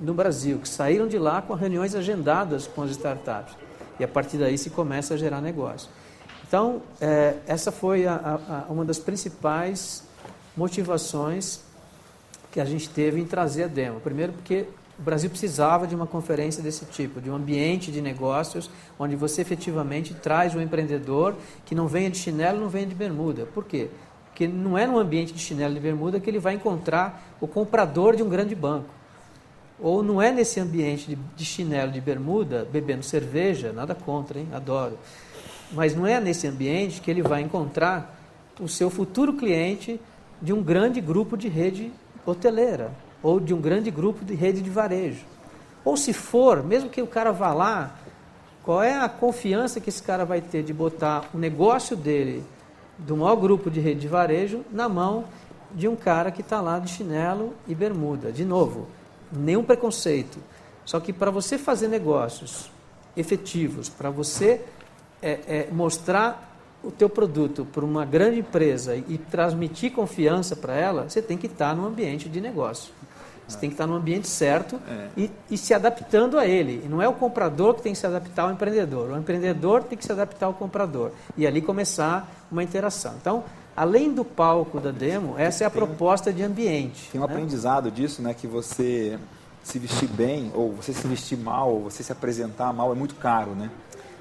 [0.00, 3.56] no Brasil, que saíram de lá com reuniões agendadas com as startups.
[3.98, 5.90] E a partir daí se começa a gerar negócio.
[6.46, 10.04] Então, é, essa foi a, a, uma das principais
[10.56, 11.60] motivações
[12.50, 14.00] que a gente teve em trazer a demo.
[14.00, 14.66] Primeiro, porque
[14.98, 19.42] o Brasil precisava de uma conferência desse tipo, de um ambiente de negócios onde você
[19.42, 23.46] efetivamente traz um empreendedor que não venha de chinelo, não venha de bermuda.
[23.46, 23.88] Por quê?
[24.26, 28.16] Porque não é no ambiente de chinelo e bermuda que ele vai encontrar o comprador
[28.16, 28.88] de um grande banco.
[29.80, 34.48] Ou não é nesse ambiente de, de chinelo de bermuda, bebendo cerveja, nada contra, hein?
[34.52, 34.98] Adoro.
[35.70, 38.18] Mas não é nesse ambiente que ele vai encontrar
[38.58, 40.00] o seu futuro cliente
[40.42, 41.92] de um grande grupo de rede
[42.26, 42.90] hoteleira
[43.22, 45.24] ou de um grande grupo de rede de varejo.
[45.84, 47.96] Ou se for, mesmo que o cara vá lá,
[48.62, 52.44] qual é a confiança que esse cara vai ter de botar o negócio dele
[52.98, 55.24] do maior grupo de rede de varejo na mão
[55.72, 58.32] de um cara que está lá de chinelo e bermuda.
[58.32, 58.88] De novo,
[59.32, 60.38] nenhum preconceito.
[60.84, 62.70] Só que para você fazer negócios
[63.16, 64.62] efetivos, para você
[65.22, 66.48] é, é, mostrar
[66.82, 71.46] o teu produto para uma grande empresa e transmitir confiança para ela, você tem que
[71.46, 72.92] estar tá no ambiente de negócio.
[73.48, 75.08] Você tem que estar no ambiente certo é.
[75.16, 76.82] e, e, se adaptando a ele.
[76.84, 79.10] E não é o comprador que tem que se adaptar ao empreendedor.
[79.10, 81.12] O empreendedor tem que se adaptar ao comprador.
[81.34, 83.14] E ali começar uma interação.
[83.18, 87.08] Então, além do palco da demo, essa é a proposta de ambiente.
[87.10, 87.32] Tem um né?
[87.32, 88.34] aprendizado disso, né?
[88.34, 89.18] Que você
[89.62, 93.14] se vestir bem, ou você se vestir mal, ou você se apresentar mal, é muito
[93.14, 93.70] caro, né?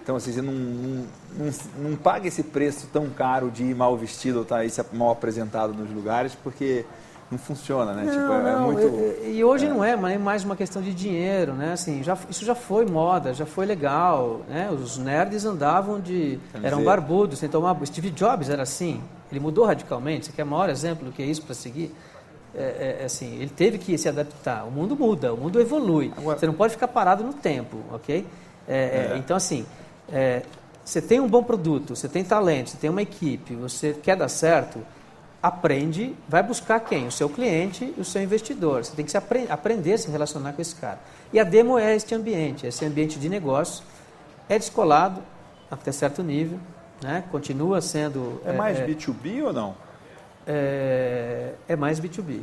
[0.04, 3.98] Então, assim, você não, não, não, não paga esse preço tão caro de ir mal
[3.98, 6.86] vestido ou estar tá aí mal apresentado nos lugares, porque
[7.30, 8.04] não funciona, né?
[8.04, 9.26] Não, tipo, é, não, muito...
[9.26, 9.70] E, e hoje é.
[9.70, 11.74] não é, mas é mais uma questão de dinheiro, né?
[11.74, 14.70] Assim, já, isso já foi moda, já foi legal, né?
[14.72, 16.40] Os nerds andavam de...
[16.64, 17.78] eram barbudos, sem tomar...
[17.86, 21.26] Steve Jobs era assim, ele mudou radicalmente, você quer o maior exemplo do que é
[21.26, 21.94] isso para seguir?
[22.56, 26.40] É, é, assim, ele teve que se adaptar, o mundo muda, o mundo evolui, Agora...
[26.40, 28.26] você não pode ficar parado no tempo, ok?
[28.68, 29.18] É, é, é.
[29.18, 29.66] então, assim,
[30.84, 34.30] você tem um bom produto, você tem talento, você tem uma equipe, você quer dar
[34.30, 34.80] certo
[35.48, 37.08] aprende, vai buscar quem?
[37.08, 38.84] O seu cliente e o seu investidor.
[38.84, 41.00] Você tem que se apre aprender a se relacionar com esse cara.
[41.32, 43.84] E a demo é este ambiente, esse ambiente de negócio.
[44.50, 45.22] É descolado
[45.70, 46.60] até certo nível,
[47.02, 47.24] né?
[47.32, 48.42] continua sendo...
[48.46, 49.76] É mais é, B2B ou não?
[50.46, 52.42] É, é mais B2B.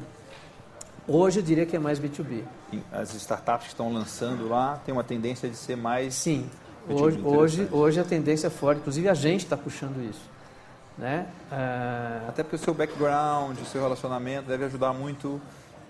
[1.06, 2.42] Hoje eu diria que é mais B2B.
[2.92, 6.14] As startups que estão lançando lá têm uma tendência de ser mais...
[6.14, 6.48] Sim,
[6.88, 10.33] hoje, hoje, hoje a tendência é forte, inclusive a gente está puxando isso.
[10.96, 11.26] Né?
[11.50, 12.28] Uh...
[12.28, 15.40] Até porque o seu background, o seu relacionamento deve ajudar muito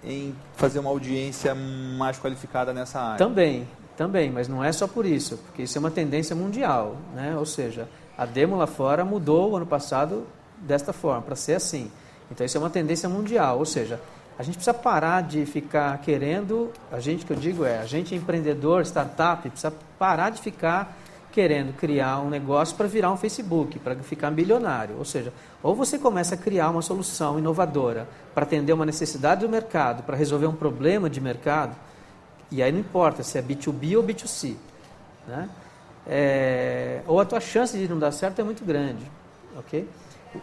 [0.02, 3.18] em fazer uma audiência mais qualificada nessa área.
[3.18, 7.36] Também, também, mas não é só por isso, porque isso é uma tendência mundial, né?
[7.36, 10.26] Ou seja, a demo lá fora mudou o ano passado
[10.58, 11.90] desta forma, para ser assim.
[12.30, 14.00] Então isso é uma tendência mundial, ou seja,
[14.38, 18.14] a gente precisa parar de ficar querendo, a gente que eu digo é, a gente
[18.14, 20.96] empreendedor, startup, precisa parar de ficar
[21.34, 24.96] querendo criar um negócio para virar um Facebook, para ficar milionário.
[24.96, 25.32] Ou seja,
[25.64, 30.16] ou você começa a criar uma solução inovadora para atender uma necessidade do mercado, para
[30.16, 31.74] resolver um problema de mercado,
[32.52, 34.54] e aí não importa se é B2B ou B2C.
[35.26, 35.48] Né?
[36.06, 39.02] É, ou a tua chance de não dar certo é muito grande.
[39.58, 39.88] ok?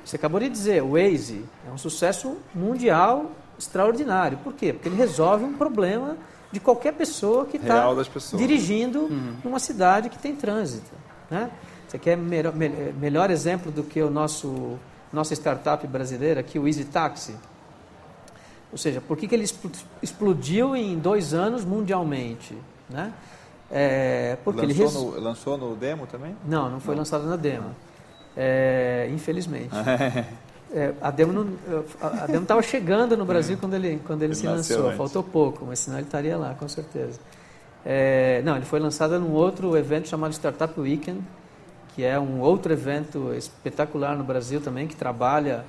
[0.04, 4.40] Você acabou de dizer, o Waze é um sucesso mundial extraordinário.
[4.40, 4.74] Por quê?
[4.74, 6.18] Porque ele resolve um problema
[6.52, 7.86] de qualquer pessoa que está
[8.34, 9.36] dirigindo uhum.
[9.44, 10.92] numa cidade que tem trânsito.
[11.30, 11.50] Né?
[11.88, 14.78] Você quer melhor, melhor exemplo do que o nosso
[15.12, 17.36] nossa startup brasileira aqui, o Easy Taxi?
[18.72, 19.46] Ou seja, por que, que ele
[20.02, 22.58] explodiu em dois anos mundialmente?
[22.90, 23.14] Né?
[23.70, 24.94] É, porque lançou, ele res...
[24.94, 26.36] no, lançou no demo também?
[26.46, 27.00] Não, não foi não.
[27.00, 27.76] lançado na demo.
[28.36, 29.72] É, infelizmente.
[30.74, 31.58] É, a demo
[32.30, 34.86] estava chegando no Brasil quando ele quando ele, ele se lançou.
[34.86, 34.98] Antes.
[34.98, 37.20] Faltou pouco, mas senão ele estaria lá com certeza.
[37.86, 41.22] É, não, ele foi lançado num outro evento chamado Startup Weekend,
[41.94, 45.66] que é um outro evento espetacular no Brasil também que trabalha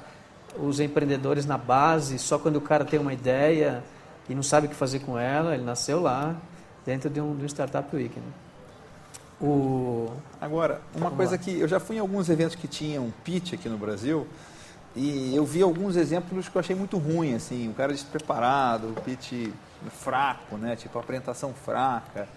[0.57, 2.19] os empreendedores na base.
[2.19, 3.83] Só quando o cara tem uma ideia
[4.29, 6.37] e não sabe o que fazer com ela, ele nasceu lá
[6.87, 8.27] dentro de um, de um Startup Weekend.
[9.41, 10.09] O...
[10.41, 11.39] Agora, uma Vamos coisa lá.
[11.39, 14.27] que eu já fui em alguns eventos que tinham pitch aqui no Brasil
[14.95, 19.01] e eu vi alguns exemplos que eu achei muito ruim, assim, o cara despreparado, o
[19.01, 19.51] pitch
[19.91, 20.77] fraco, né?
[20.77, 22.29] Tipo, apresentação fraca.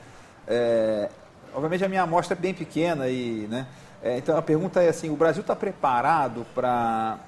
[0.48, 1.10] É,
[1.54, 3.68] obviamente a minha amostra é bem pequena e, né?
[4.02, 7.20] É, então a pergunta é assim, o Brasil está preparado para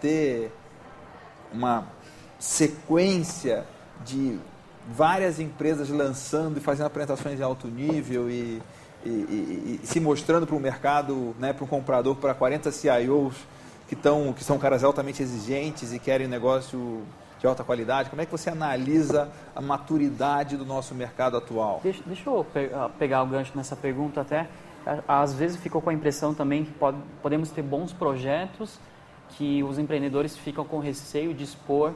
[0.00, 0.52] ter
[1.52, 1.86] uma
[2.38, 3.64] sequência
[4.04, 4.38] de
[4.88, 8.62] várias empresas lançando e fazendo apresentações de alto nível e,
[9.04, 13.34] e, e, e se mostrando para o mercado, né, para o comprador, para 40 CIOs
[13.88, 17.02] que, tão, que são caras altamente exigentes e querem um negócio
[17.38, 18.10] de alta qualidade?
[18.10, 21.80] Como é que você analisa a maturidade do nosso mercado atual?
[21.82, 24.48] Deixa, deixa eu ah, pegar o gancho nessa pergunta até.
[25.08, 28.78] Às vezes ficou com a impressão também que pode, podemos ter bons projetos
[29.30, 31.94] que os empreendedores ficam com receio de expor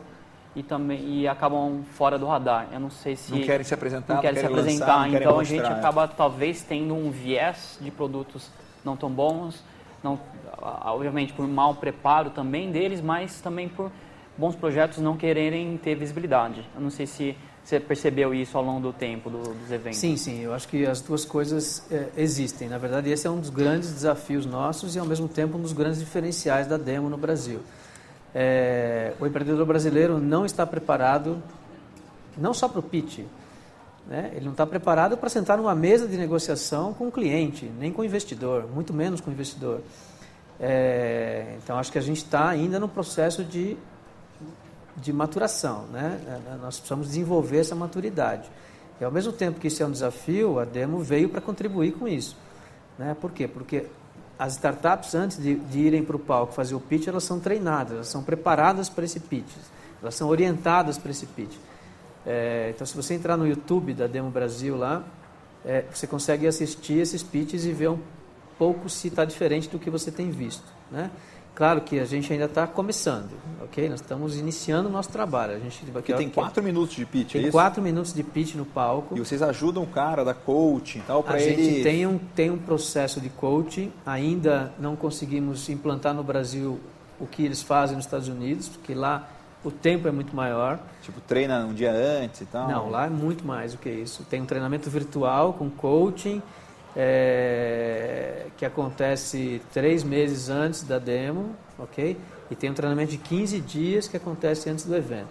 [0.56, 2.68] e também e acabam fora do radar.
[2.72, 5.44] Eu não sei se não querem se apresentar, não querem, se apresentar, lançar, então a
[5.44, 8.50] gente acaba talvez tendo um viés de produtos
[8.84, 9.62] não tão bons,
[10.02, 10.18] não
[10.60, 13.90] obviamente por mau preparo também deles, mas também por
[14.36, 16.64] bons projetos não quererem ter visibilidade.
[16.74, 19.98] Eu não sei se você percebeu isso ao longo do tempo do, dos eventos.
[19.98, 20.40] Sim, sim.
[20.40, 22.68] Eu acho que as duas coisas é, existem.
[22.68, 25.72] Na verdade, esse é um dos grandes desafios nossos e, ao mesmo tempo, um dos
[25.72, 27.60] grandes diferenciais da Demo no Brasil.
[28.34, 31.42] É, o empreendedor brasileiro não está preparado,
[32.36, 33.20] não só para o pitch,
[34.08, 34.32] né?
[34.34, 38.00] ele não está preparado para sentar numa mesa de negociação com o cliente, nem com
[38.00, 39.82] o investidor, muito menos com o investidor.
[40.58, 43.76] É, então, acho que a gente está ainda no processo de,
[44.96, 45.84] de maturação.
[45.92, 46.18] Né?
[46.26, 48.50] É, nós precisamos desenvolver essa maturidade.
[48.98, 52.08] E, ao mesmo tempo que isso é um desafio, a Demo veio para contribuir com
[52.08, 52.36] isso.
[52.98, 53.14] Né?
[53.20, 53.46] Por quê?
[53.46, 53.86] Porque
[54.38, 57.92] as startups, antes de, de irem para o palco fazer o pitch, elas são treinadas,
[57.92, 59.50] elas são preparadas para esse pitch,
[60.00, 61.54] elas são orientadas para esse pitch.
[62.26, 65.04] É, então, se você entrar no YouTube da Demo Brasil lá,
[65.64, 67.98] é, você consegue assistir esses pitches e ver um
[68.58, 70.64] pouco se está diferente do que você tem visto.
[70.90, 71.10] Né?
[71.54, 73.88] Claro que a gente ainda está começando, ok?
[73.88, 75.54] Nós estamos iniciando o nosso trabalho.
[75.56, 78.64] A gente aqui, tem quatro minutos de pitch, Tem é quatro minutos de pitch no
[78.64, 79.16] palco.
[79.16, 81.60] E vocês ajudam o cara da coaching tal para ele...
[81.60, 83.92] A gente tem um, tem um processo de coaching.
[84.06, 86.78] Ainda não conseguimos implantar no Brasil
[87.18, 89.28] o que eles fazem nos Estados Unidos, porque lá
[89.64, 90.78] o tempo é muito maior.
[91.02, 92.68] Tipo, treina um dia antes e tal?
[92.68, 94.24] Não, lá é muito mais do que isso.
[94.24, 96.42] Tem um treinamento virtual com coaching
[96.96, 102.16] é, que acontece três meses antes da demo, ok?
[102.50, 105.28] E tem um treinamento de 15 dias que acontece antes do evento.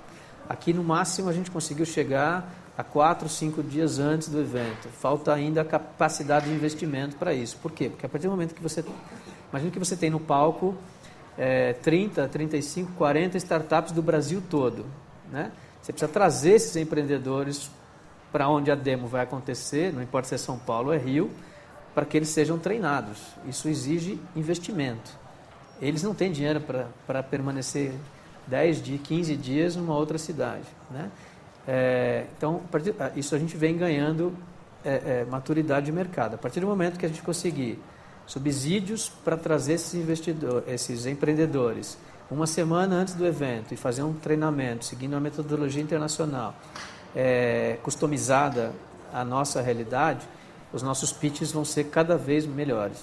[0.47, 4.87] Aqui no máximo a gente conseguiu chegar a quatro, cinco dias antes do evento.
[4.89, 7.57] Falta ainda a capacidade de investimento para isso.
[7.57, 7.89] Por quê?
[7.89, 8.83] Porque a partir do momento que você.
[9.49, 10.75] Imagina que você tem no palco
[11.37, 14.85] é, 30, 35, 40 startups do Brasil todo.
[15.31, 15.51] Né?
[15.81, 17.69] Você precisa trazer esses empreendedores
[18.31, 21.29] para onde a demo vai acontecer, não importa se é São Paulo ou é Rio,
[21.95, 23.19] para que eles sejam treinados.
[23.47, 25.11] Isso exige investimento.
[25.81, 26.61] Eles não têm dinheiro
[27.05, 27.93] para permanecer
[28.47, 30.65] 10 dias, 15 dias numa outra cidade.
[30.89, 31.09] Né?
[31.67, 32.61] É, então,
[33.15, 34.35] isso a gente vem ganhando
[34.83, 36.35] é, é, maturidade de mercado.
[36.35, 37.79] A partir do momento que a gente conseguir
[38.27, 41.97] subsídios para trazer esses investidores, esses empreendedores,
[42.29, 46.53] uma semana antes do evento e fazer um treinamento seguindo uma metodologia internacional
[47.15, 48.73] é, customizada
[49.13, 50.27] à nossa realidade,
[50.73, 52.97] os nossos pitches vão ser cada vez melhores.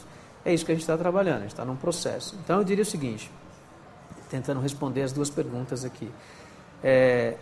[0.44, 2.38] É isso que a gente está trabalhando, a gente está num processo.
[2.44, 3.30] Então eu diria o seguinte,
[4.28, 6.10] tentando responder as duas perguntas aqui.
[6.82, 7.36] É,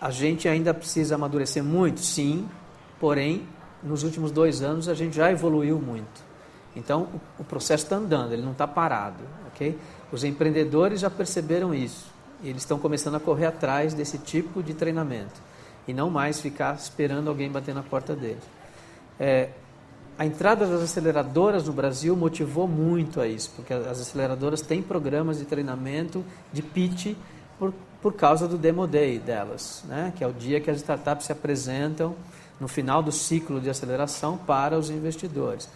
[0.00, 2.48] a gente ainda precisa amadurecer muito, sim,
[2.98, 3.46] porém
[3.82, 6.27] nos últimos dois anos a gente já evoluiu muito.
[6.78, 9.76] Então, o, processo está andando, ele não está parado, ok?
[10.12, 12.06] Os empreendedores já perceberam isso.
[12.42, 15.42] Eles estão começando a correr atrás desse tipo de treinamento
[15.88, 18.44] e não mais ficar esperando alguém bater na porta deles.
[19.18, 19.48] É,
[20.16, 25.38] a entrada das aceleradoras no Brasil motivou muito a isso, porque as aceleradoras têm programas
[25.38, 27.16] de treinamento de pitch
[27.58, 30.12] por, por causa do Demo Day delas, né?
[30.16, 32.14] que é o dia que as startups se apresentam
[32.60, 35.68] no final do ciclo de aceleração para os investidores.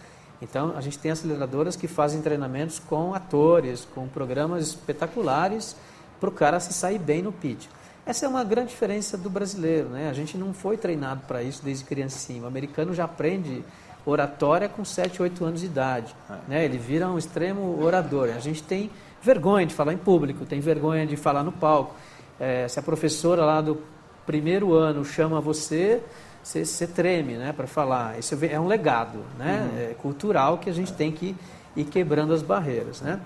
[0.42, 5.76] Então, a gente tem aceleradoras que fazem treinamentos com atores, com programas espetaculares
[6.20, 7.66] para o cara se sair bem no pitch.
[8.04, 10.10] Essa é uma grande diferença do brasileiro, né?
[10.10, 12.42] A gente não foi treinado para isso desde criancinha.
[12.42, 13.64] O americano já aprende
[14.04, 16.12] oratória com 7, 8 anos de idade.
[16.28, 16.34] É.
[16.48, 16.64] Né?
[16.64, 18.30] Ele vira um extremo orador.
[18.36, 18.90] A gente tem
[19.22, 21.94] vergonha de falar em público, tem vergonha de falar no palco.
[22.40, 23.80] É, se a professora lá do
[24.26, 26.02] primeiro ano chama você,
[26.42, 28.18] você, você treme né, para falar.
[28.18, 29.78] Isso é um legado né, uhum.
[29.78, 31.36] é, cultural que a gente tem que
[31.76, 33.00] ir quebrando as barreiras.
[33.00, 33.20] Né?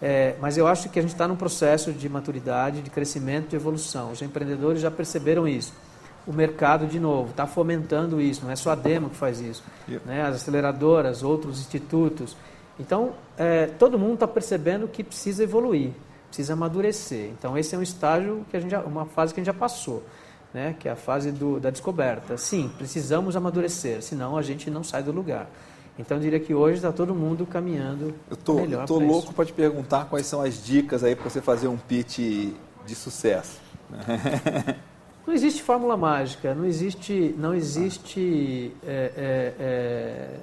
[0.00, 3.56] É, mas eu acho que a gente está num processo de maturidade, de crescimento, de
[3.56, 4.12] evolução.
[4.12, 5.72] Os empreendedores já perceberam isso
[6.26, 9.62] o mercado de novo, está fomentando isso, não é só a Demo que faz isso,
[9.86, 10.06] yeah.
[10.06, 10.22] né?
[10.22, 12.36] as aceleradoras, outros institutos.
[12.78, 15.90] Então, é, todo mundo está percebendo que precisa evoluir,
[16.28, 17.30] precisa amadurecer.
[17.38, 19.58] Então, esse é um estágio, que a gente já, uma fase que a gente já
[19.58, 20.02] passou,
[20.54, 20.76] né?
[20.78, 22.38] que é a fase do, da descoberta.
[22.38, 25.50] Sim, precisamos amadurecer, senão a gente não sai do lugar.
[25.98, 29.32] Então, eu diria que hoje está todo mundo caminhando eu tô, melhor Eu estou louco
[29.32, 32.18] para te perguntar quais são as dicas aí para você fazer um pitch
[32.86, 33.60] de sucesso.
[35.26, 40.40] Não existe fórmula mágica, não existe, não existe é, é, é,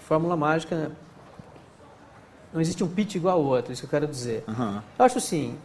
[0.00, 0.92] fórmula mágica,
[2.52, 4.44] não existe um pitch igual ao outro, isso que eu quero dizer.
[4.46, 4.82] Uhum.
[4.98, 5.56] Eu acho assim,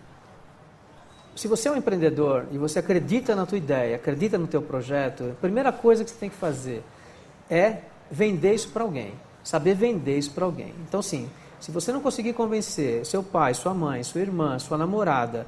[1.35, 5.31] se você é um empreendedor e você acredita na tua ideia, acredita no teu projeto,
[5.31, 6.81] a primeira coisa que você tem que fazer
[7.49, 10.73] é vender isso para alguém, saber vender isso para alguém.
[10.87, 15.45] Então, sim, se você não conseguir convencer seu pai, sua mãe, sua irmã, sua namorada,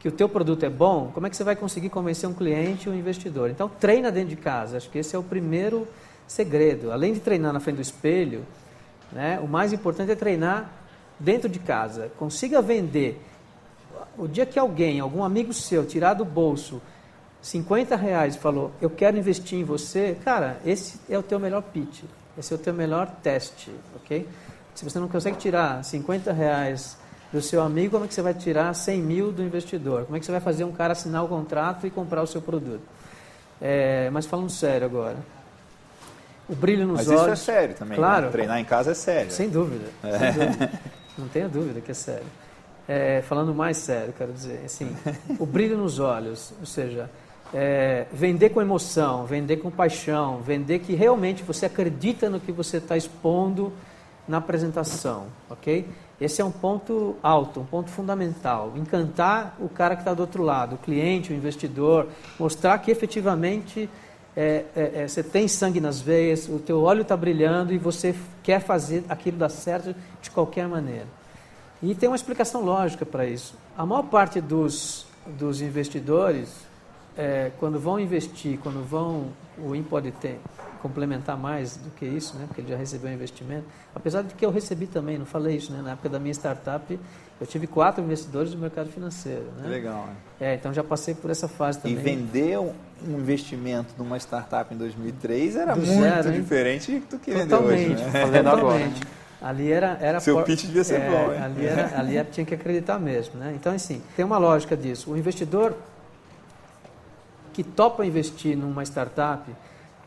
[0.00, 2.88] que o teu produto é bom, como é que você vai conseguir convencer um cliente
[2.88, 3.50] ou um investidor?
[3.50, 4.76] Então, treina dentro de casa.
[4.76, 5.86] Acho que esse é o primeiro
[6.26, 6.92] segredo.
[6.92, 8.44] Além de treinar na frente do espelho,
[9.12, 10.70] né, o mais importante é treinar
[11.18, 12.10] dentro de casa.
[12.16, 13.20] Consiga vender.
[14.18, 16.82] O dia que alguém, algum amigo seu, tirar do bolso
[17.40, 21.62] 50 reais e falou, eu quero investir em você, cara, esse é o teu melhor
[21.62, 22.02] pitch.
[22.36, 24.28] Esse é o teu melhor teste, ok?
[24.74, 26.96] Se você não consegue tirar 50 reais
[27.32, 30.04] do seu amigo, como é que você vai tirar 100 mil do investidor?
[30.04, 32.40] Como é que você vai fazer um cara assinar o contrato e comprar o seu
[32.40, 32.82] produto?
[33.60, 35.16] É, mas falando sério agora.
[36.48, 37.22] O brilho nos mas olhos.
[37.22, 37.98] Mas isso é sério também.
[37.98, 38.04] Né?
[38.04, 38.26] Claro.
[38.26, 38.32] Né?
[38.32, 39.30] Treinar em casa é sério.
[39.30, 39.86] Sem dúvida.
[40.02, 40.18] É.
[40.18, 40.70] Sem dúvida.
[41.18, 42.26] Não tenha dúvida que é sério.
[42.88, 44.96] É, falando mais sério, quero dizer, assim,
[45.38, 47.10] o brilho nos olhos, ou seja,
[47.52, 52.78] é, vender com emoção, vender com paixão, vender que realmente você acredita no que você
[52.78, 53.70] está expondo
[54.26, 55.86] na apresentação, ok?
[56.20, 58.72] Esse é um ponto alto, um ponto fundamental.
[58.74, 63.88] Encantar o cara que está do outro lado, o cliente, o investidor, mostrar que efetivamente
[64.36, 68.14] é, é, é, você tem sangue nas veias, o teu olho está brilhando e você
[68.42, 71.17] quer fazer aquilo dar certo de qualquer maneira.
[71.82, 73.54] E tem uma explicação lógica para isso.
[73.76, 76.52] A maior parte dos, dos investidores,
[77.16, 80.40] é, quando vão investir, quando vão, o IM pode ter,
[80.82, 82.44] complementar mais do que isso, né?
[82.46, 83.64] porque ele já recebeu um investimento.
[83.94, 85.82] Apesar de que eu recebi também, não falei isso, né?
[85.82, 86.98] na época da minha startup,
[87.40, 89.46] eu tive quatro investidores do mercado financeiro.
[89.58, 89.68] Né?
[89.68, 90.06] Legal.
[90.06, 90.14] Né?
[90.40, 91.96] É, então já passei por essa fase também.
[91.96, 92.74] E vender um
[93.06, 97.88] investimento numa startup em 2003 era do muito zero, diferente do que vender hoje.
[97.94, 98.10] Né?
[98.10, 99.17] Falando agora.
[99.40, 100.44] Ali era, era Seu por...
[100.44, 101.42] pitch devia ser é, bom, hein?
[101.42, 103.38] Ali, era, ali era, tinha que acreditar mesmo.
[103.38, 103.54] Né?
[103.54, 105.12] Então, assim, tem uma lógica disso.
[105.12, 105.74] O investidor
[107.52, 109.50] que topa investir numa startup,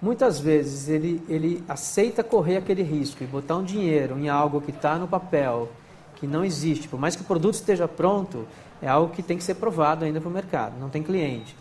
[0.02, 4.72] Muitas vezes ele, ele aceita correr aquele risco e botar um dinheiro em algo que
[4.72, 5.70] está no papel,
[6.16, 6.88] que não existe.
[6.88, 8.48] Por mais que o produto esteja pronto,
[8.82, 11.56] é algo que tem que ser provado ainda para o mercado, não tem cliente.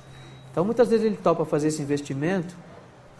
[0.51, 2.57] Então muitas vezes ele topa fazer esse investimento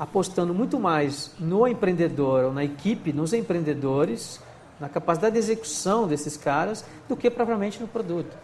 [0.01, 4.41] apostando muito mais no empreendedor ou na equipe, nos empreendedores,
[4.81, 8.35] na capacidade de execução desses caras, do que propriamente no produto.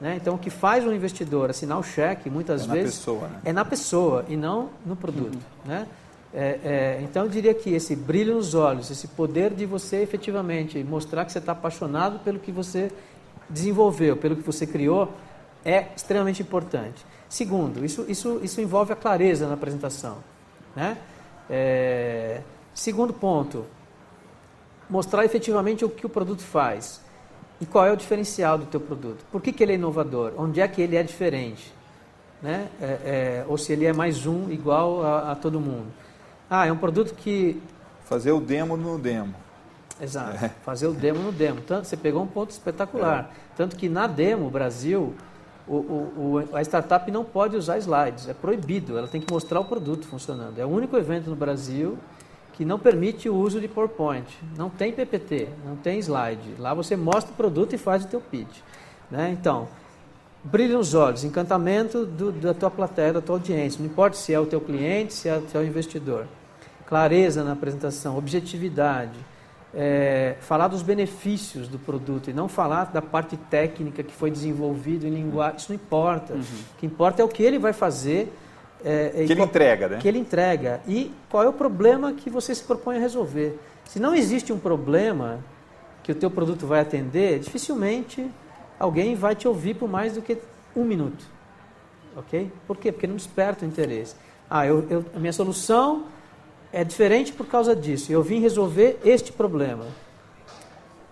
[0.00, 0.16] Né?
[0.16, 3.40] Então, o que faz um investidor assinar o cheque, muitas é vezes, pessoa, né?
[3.44, 5.34] é na pessoa e não no produto.
[5.34, 5.66] Uhum.
[5.66, 5.86] Né?
[6.32, 10.82] É, é, então eu diria que esse brilho nos olhos, esse poder de você efetivamente
[10.82, 12.90] mostrar que você está apaixonado pelo que você
[13.50, 15.12] desenvolveu, pelo que você criou,
[15.62, 17.04] é extremamente importante.
[17.28, 20.32] Segundo, isso, isso, isso envolve a clareza na apresentação.
[20.74, 20.96] Né?
[21.50, 22.40] É,
[22.74, 23.64] segundo ponto,
[24.88, 27.00] mostrar efetivamente o que o produto faz
[27.60, 29.24] e qual é o diferencial do teu produto.
[29.30, 30.32] Por que, que ele é inovador?
[30.36, 31.72] Onde é que ele é diferente?
[32.40, 32.68] Né?
[32.80, 35.86] É, é ou se ele é mais um igual a, a todo mundo.
[36.50, 37.62] Ah, é um produto que...
[38.04, 39.34] Fazer o demo no demo.
[40.00, 40.48] Exato, é.
[40.64, 41.60] fazer o demo no demo.
[41.60, 43.30] Tanto, você pegou um ponto espetacular.
[43.32, 43.36] É.
[43.56, 45.14] Tanto que na demo, Brasil,
[45.66, 49.64] o, o, a startup não pode usar slides, é proibido, ela tem que mostrar o
[49.64, 50.58] produto funcionando.
[50.58, 51.98] É o único evento no Brasil
[52.52, 54.26] que não permite o uso de PowerPoint.
[54.56, 56.56] Não tem PPT, não tem slide.
[56.58, 58.58] Lá você mostra o produto e faz o teu pitch.
[59.10, 59.30] Né?
[59.30, 59.68] Então,
[60.44, 63.78] brilho nos olhos, encantamento do, da tua plateia, da tua audiência.
[63.80, 66.26] Não importa se é o teu cliente, se é o teu investidor.
[66.86, 69.18] Clareza na apresentação, objetividade.
[69.74, 75.06] É, falar dos benefícios do produto e não falar da parte técnica que foi desenvolvido
[75.06, 75.56] em linguagem.
[75.56, 76.34] Isso não importa.
[76.34, 76.40] Uhum.
[76.40, 78.30] O que importa é o que ele vai fazer
[78.84, 79.98] é, que ele entrega, né?
[79.98, 80.80] Que ele entrega.
[80.86, 83.58] E qual é o problema que você se propõe a resolver?
[83.84, 85.38] Se não existe um problema
[86.02, 88.28] que o teu produto vai atender, dificilmente
[88.78, 90.36] alguém vai te ouvir por mais do que
[90.74, 91.24] um minuto.
[92.16, 92.50] Ok?
[92.66, 92.90] Por quê?
[92.90, 94.16] Porque não desperta o interesse.
[94.50, 96.04] Ah, eu, eu, a minha solução
[96.72, 98.10] é diferente por causa disso.
[98.10, 99.84] Eu vim resolver este problema.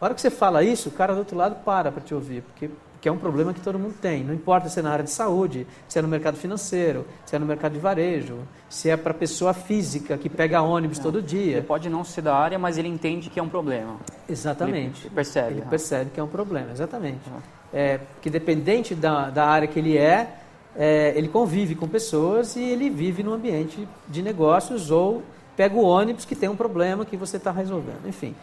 [0.01, 2.43] A hora que você fala isso, o cara do outro lado para para te ouvir,
[2.43, 4.23] porque que é um problema que todo mundo tem.
[4.23, 7.39] Não importa se é na área de saúde, se é no mercado financeiro, se é
[7.39, 11.05] no mercado de varejo, se é para pessoa física que pega ônibus não.
[11.05, 11.57] todo dia.
[11.57, 13.97] Ele pode não ser da área, mas ele entende que é um problema.
[14.29, 15.07] Exatamente.
[15.07, 15.51] Ele percebe.
[15.53, 17.21] Ele percebe que é um problema, exatamente.
[17.27, 17.41] Uhum.
[17.73, 20.37] É, que dependente da, da área que ele é,
[20.77, 25.23] é, ele convive com pessoas e ele vive no ambiente de negócios ou
[25.61, 28.07] pega o ônibus que tem um problema que você está resolvendo.
[28.07, 28.35] Enfim.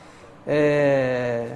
[0.45, 1.55] É,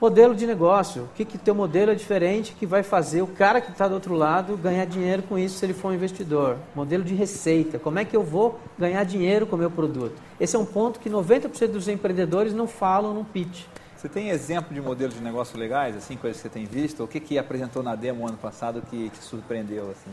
[0.00, 1.02] Modelo de negócio.
[1.02, 3.94] O que, que teu modelo é diferente que vai fazer o cara que está do
[3.94, 6.56] outro lado ganhar dinheiro com isso se ele for um investidor?
[6.72, 7.80] Modelo de receita.
[7.80, 10.14] Como é que eu vou ganhar dinheiro com o meu produto?
[10.38, 13.64] Esse é um ponto que 90% dos empreendedores não falam no pitch.
[13.96, 17.02] Você tem exemplo de modelos de negócio legais, assim, coisas que você tem visto?
[17.02, 19.90] O que, que apresentou na demo ano passado que te surpreendeu?
[19.90, 20.10] assim?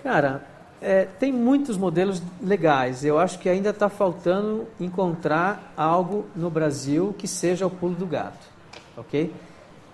[0.00, 0.44] Cara,
[0.82, 3.04] é, tem muitos modelos legais.
[3.04, 8.06] Eu acho que ainda está faltando encontrar algo no Brasil que seja o pulo do
[8.06, 8.52] gato
[8.96, 9.32] ok?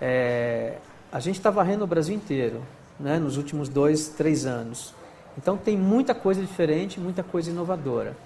[0.00, 0.76] É,
[1.10, 2.62] a gente está varrendo o Brasil inteiro,
[2.98, 4.94] né, nos últimos dois, três anos.
[5.36, 8.16] Então tem muita coisa diferente, muita coisa inovadora.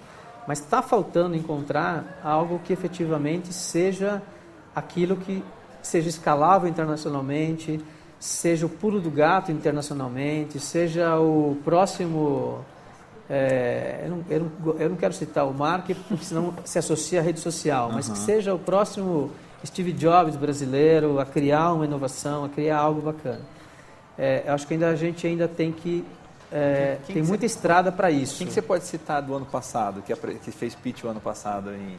[0.47, 4.21] Mas está faltando encontrar algo que efetivamente seja
[4.75, 5.43] aquilo que
[5.81, 7.79] seja escalável internacionalmente,
[8.23, 12.63] seja o pulo do gato internacionalmente, seja o próximo.
[13.29, 17.19] É, eu, não, eu, não, eu, não, quero citar o marketing, porque senão se associa
[17.19, 18.13] à rede social, mas uhum.
[18.13, 19.29] que seja o próximo
[19.65, 23.41] Steve Jobs brasileiro a criar uma inovação, a criar algo bacana.
[24.17, 26.05] É, acho que ainda a gente ainda tem que
[26.49, 28.37] é, quem tem que muita você, estrada para isso.
[28.37, 31.73] Quem que você pode citar do ano passado que, que fez pitch o ano passado
[31.73, 31.97] em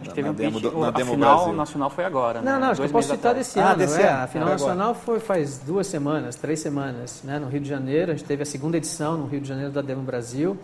[0.00, 1.54] a gente teve um demo, pitch, na a demo final Brasil.
[1.54, 2.58] nacional foi agora, Não, né?
[2.58, 3.78] não, acho que eu posso citar desse ah, ano.
[3.78, 4.24] Desse é, ano.
[4.24, 8.12] A final nacional foi faz duas semanas, três semanas, né, no Rio de Janeiro.
[8.12, 10.56] A gente teve a segunda edição no Rio de Janeiro da Demo Brasil.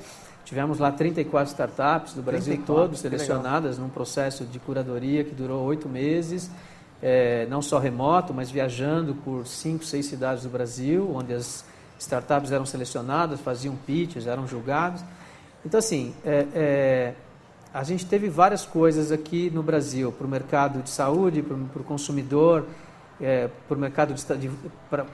[0.45, 5.65] Tivemos lá 34 startups do Brasil 34, todo selecionadas num processo de curadoria que durou
[5.65, 6.51] oito meses
[7.03, 11.65] é, não só remoto, mas viajando por cinco, seis cidades do Brasil, onde as
[11.99, 15.03] startups eram selecionadas, faziam pitches, eram julgados.
[15.67, 17.15] Então, assim, é, é,
[17.73, 21.85] a gente teve várias coisas aqui no Brasil, para o mercado de saúde, para o
[21.85, 22.67] consumidor,
[23.21, 24.51] é, para o mercado de, de
[24.91, 25.07] pra,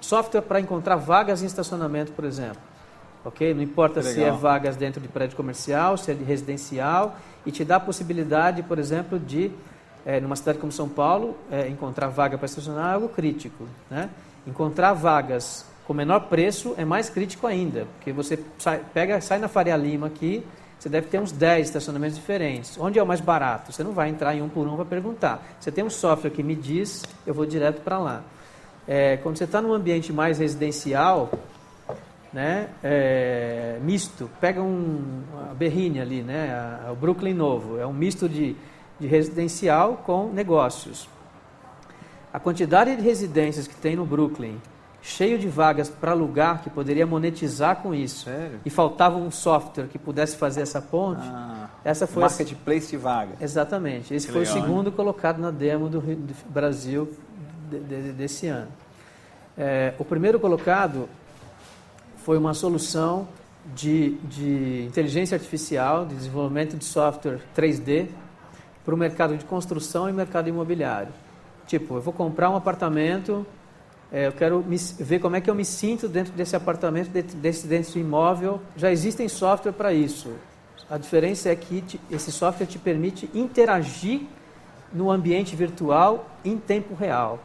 [0.00, 2.60] software para encontrar vagas em estacionamento, por exemplo.
[3.24, 3.54] Ok?
[3.54, 7.16] Não importa se é vagas dentro de prédio comercial, se é de residencial,
[7.46, 9.52] e te dá a possibilidade, por exemplo, de
[10.04, 13.64] é, numa cidade como São Paulo, é, encontrar vaga para estacionar é algo crítico.
[13.90, 14.10] Né?
[14.46, 19.48] Encontrar vagas com menor preço é mais crítico ainda, porque você sai, pega, sai na
[19.48, 20.44] Faria Lima aqui,
[20.82, 22.76] você deve ter uns 10 estacionamentos diferentes.
[22.78, 23.72] Onde é o mais barato?
[23.72, 25.42] Você não vai entrar em um por um para perguntar.
[25.60, 28.22] Você tem um software que me diz, eu vou direto para lá.
[28.88, 31.30] É, quando você está num ambiente mais residencial,
[32.32, 37.86] né, é, misto, pega um, a Berrine ali, né, a, a, o Brooklyn Novo, é
[37.86, 38.56] um misto de
[39.02, 41.08] de residencial com negócios.
[42.32, 44.60] A quantidade de residências que tem no Brooklyn,
[45.02, 48.60] cheio de vagas para alugar, que poderia monetizar com isso, Sério?
[48.64, 53.32] e faltava um software que pudesse fazer essa ponte, ah, essa foi marketplace de vaga.
[53.40, 54.14] Exatamente.
[54.14, 57.12] Esse que foi legal, o segundo colocado na demo do, do Brasil
[57.68, 58.68] de, de, desse ano.
[59.58, 61.08] É, o primeiro colocado
[62.18, 63.26] foi uma solução
[63.74, 68.06] de, de inteligência artificial, de desenvolvimento de software 3D,
[68.84, 71.12] para o mercado de construção e mercado imobiliário.
[71.66, 73.46] Tipo, eu vou comprar um apartamento,
[74.12, 77.34] é, eu quero me, ver como é que eu me sinto dentro desse apartamento, dentro
[77.38, 78.60] desse, desse imóvel.
[78.76, 80.32] Já existem software para isso.
[80.90, 84.20] A diferença é que te, esse software te permite interagir
[84.92, 87.42] no ambiente virtual em tempo real.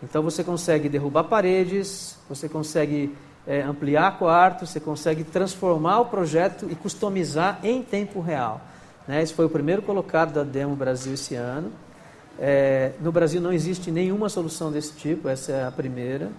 [0.00, 3.12] Então você consegue derrubar paredes, você consegue
[3.44, 8.60] é, ampliar quartos, você consegue transformar o projeto e customizar em tempo real.
[9.08, 9.20] Né?
[9.20, 11.72] Esse foi o primeiro colocado da Demo Brasil esse ano.
[12.38, 16.30] É, no Brasil não existe nenhuma solução desse tipo, essa é a primeira.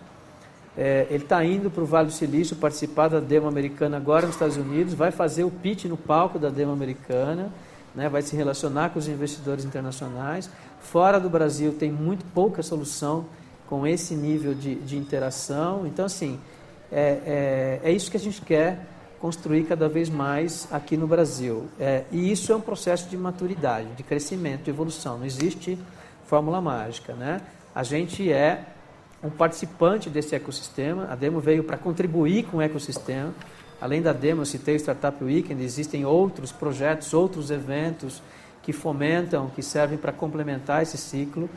[0.77, 4.35] É, ele está indo para o Vale do Silício participar da Demo Americana agora nos
[4.35, 7.51] Estados Unidos, vai fazer o pitch no palco da Demo Americana,
[7.93, 8.07] né?
[8.07, 10.49] vai se relacionar com os investidores internacionais.
[10.79, 13.25] Fora do Brasil tem muito pouca solução
[13.67, 15.85] com esse nível de, de interação.
[15.85, 16.39] Então, assim,
[16.91, 18.87] é, é, é, isso que a gente quer
[19.21, 21.67] construir cada vez mais aqui no Brasil.
[21.79, 25.17] É, e isso é um processo de maturidade, de crescimento, de evolução.
[25.17, 25.77] Não existe
[26.25, 27.13] fórmula mágica.
[27.13, 27.41] Né?
[27.75, 28.65] A gente é
[29.23, 31.07] um participante desse ecossistema.
[31.09, 33.33] A Demo veio para contribuir com o ecossistema.
[33.81, 38.21] Além da Demo, eu citei o Startup Weekend, existem outros projetos, outros eventos
[38.61, 41.49] que fomentam, que servem para complementar esse ciclo.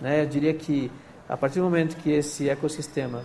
[0.00, 0.22] Né?
[0.22, 0.90] Eu diria que
[1.28, 3.22] a partir do momento que esse ecossistema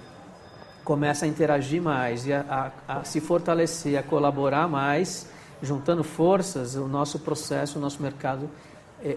[0.83, 5.27] começa a interagir mais e a, a, a, se fortalecer, a colaborar mais,
[5.61, 8.49] juntando forças, o nosso processo, o nosso mercado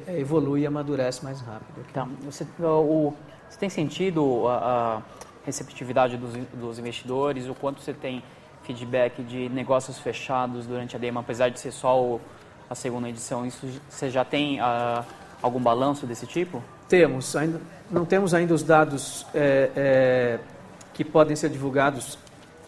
[0.09, 1.85] evolui e amadurece mais rápido.
[1.93, 2.09] Tá.
[2.25, 3.13] Você, o,
[3.49, 4.57] você tem sentido a,
[4.97, 5.03] a
[5.45, 8.23] receptividade dos, dos, investidores, o quanto você tem
[8.65, 12.21] feedback de negócios fechados durante a demo, apesar de ser só o,
[12.69, 14.59] a segunda edição, isso você já tem
[15.41, 16.63] algum balanço desse tipo?
[16.89, 17.61] Temos, ainda,
[17.91, 20.41] não temos ainda os dados é, é,
[20.97, 22.19] que podem ser divulgados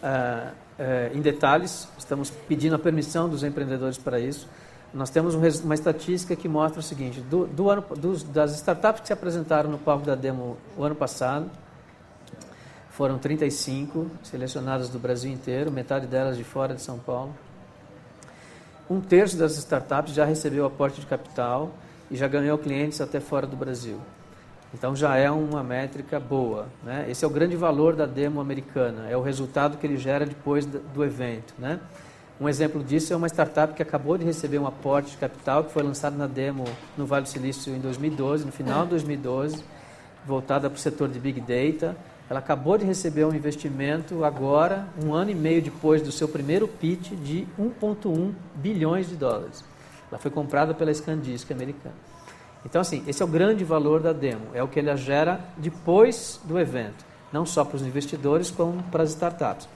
[0.03, 1.87] é, é, em detalhes.
[1.97, 4.47] Estamos pedindo a permissão dos empreendedores para isso.
[4.93, 9.07] Nós temos uma estatística que mostra o seguinte: do, do ano, dos, das startups que
[9.07, 11.49] se apresentaram no palco da demo o ano passado,
[12.91, 17.35] foram 35 selecionadas do Brasil inteiro, metade delas de fora de São Paulo.
[18.87, 21.71] Um terço das startups já recebeu aporte de capital
[22.11, 23.99] e já ganhou clientes até fora do Brasil.
[24.73, 26.67] Então já é uma métrica boa.
[26.83, 27.05] Né?
[27.09, 30.65] Esse é o grande valor da demo americana, é o resultado que ele gera depois
[30.65, 31.53] do evento.
[31.57, 31.79] Né?
[32.39, 35.73] Um exemplo disso é uma startup que acabou de receber um aporte de capital, que
[35.73, 36.63] foi lançado na demo
[36.97, 39.61] no Vale do Silício em 2012, no final de 2012,
[40.25, 41.97] voltada para o setor de Big Data.
[42.29, 46.67] Ela acabou de receber um investimento agora, um ano e meio depois do seu primeiro
[46.67, 49.65] pitch, de 1,1 bilhões de dólares.
[50.09, 52.08] Ela foi comprada pela Scandisk americana.
[52.69, 56.39] Então, assim, esse é o grande valor da demo, é o que ele gera depois
[56.43, 57.03] do evento,
[57.33, 59.67] não só para os investidores, como para as startups.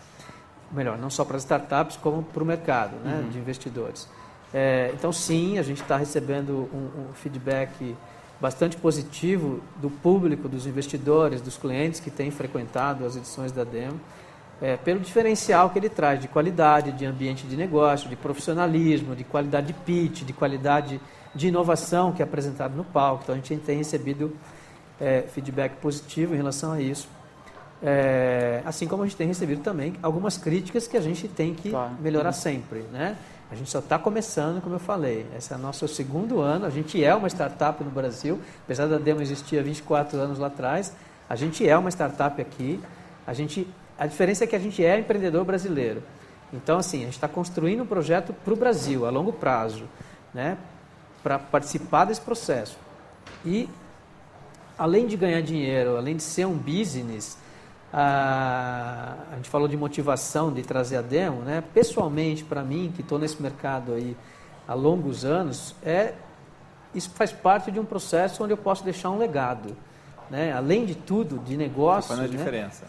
[0.71, 3.29] Melhor, não só para as startups, como para o mercado né, uhum.
[3.29, 4.07] de investidores.
[4.53, 7.95] É, então, sim, a gente está recebendo um, um, feedback
[8.39, 13.99] bastante positivo do público, dos investidores, dos clientes que têm frequentado as edições da demo,
[14.61, 19.23] é, pelo diferencial que ele traz de qualidade, de ambiente de negócio, de profissionalismo, de
[19.23, 21.01] qualidade de pitch, de qualidade
[21.35, 23.23] de inovação que é apresentado no palco.
[23.23, 24.35] Então a gente tem recebido
[24.99, 27.07] é, feedback positivo em relação a isso.
[27.85, 31.71] É, assim como a gente tem recebido também algumas críticas que a gente tem que
[31.71, 31.95] claro.
[31.99, 32.79] melhorar sempre.
[32.91, 33.17] Né?
[33.51, 35.27] A gente só está começando, como eu falei.
[35.37, 36.65] Esse é o nosso segundo ano.
[36.65, 40.47] A gente é uma startup no Brasil, apesar da demo existir há 24 anos lá
[40.47, 40.93] atrás.
[41.29, 42.79] A gente é uma startup aqui.
[43.27, 43.67] A, gente,
[43.97, 46.01] a diferença é que a gente é empreendedor brasileiro.
[46.53, 49.83] Então, assim, a gente está construindo um projeto para o Brasil, a longo prazo,
[50.33, 50.57] né?
[51.23, 52.77] Para participar desse processo.
[53.45, 53.69] E,
[54.77, 57.37] além de ganhar dinheiro, além de ser um business,
[57.91, 61.63] a, a gente falou de motivação de trazer a demo, né?
[61.73, 64.17] pessoalmente, para mim, que estou nesse mercado aí
[64.67, 66.13] há longos anos, é,
[66.93, 69.75] isso faz parte de um processo onde eu posso deixar um legado.
[70.29, 70.51] Né?
[70.51, 72.27] Além de tudo, de negócio, né?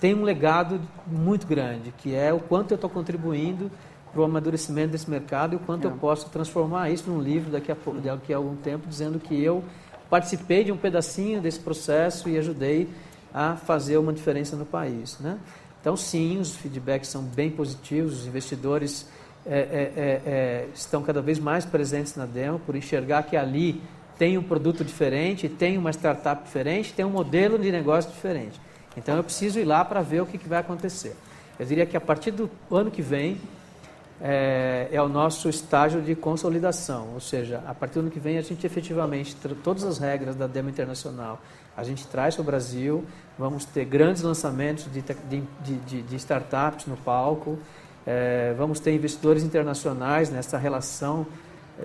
[0.01, 3.70] tem um legado muito grande, que é o quanto eu estou contribuindo
[4.15, 5.91] para o amadurecimento desse mercado e o quanto é.
[5.91, 9.65] eu posso transformar isso num livro daqui a, daqui a algum tempo, dizendo que eu
[10.09, 12.89] participei de um pedacinho desse processo e ajudei
[13.33, 15.19] a fazer uma diferença no país.
[15.19, 15.37] Né?
[15.81, 19.09] Então, sim, os feedbacks são bem positivos, os investidores
[19.45, 23.83] é, é, é, é estão cada vez mais presentes na demo, por enxergar que ali
[24.17, 28.61] tem um produto diferente, tem uma startup diferente, tem um modelo de negócio diferente.
[28.97, 31.17] Então, eu preciso ir lá para ver o que, que vai acontecer.
[31.59, 33.41] Eu diria que a partir do ano que vem,
[34.27, 38.39] é, é, o nosso estágio de consolidação, ou seja, a partir do ano que vem
[38.39, 41.43] a gente efetivamente, todas as regras da Demo Internacional,
[41.77, 43.05] a gente traz para o Brasil,
[43.39, 47.59] vamos ter grandes lançamentos de, de, de, de startups no palco,
[48.07, 51.27] é, vamos ter investidores internacionais nessa relação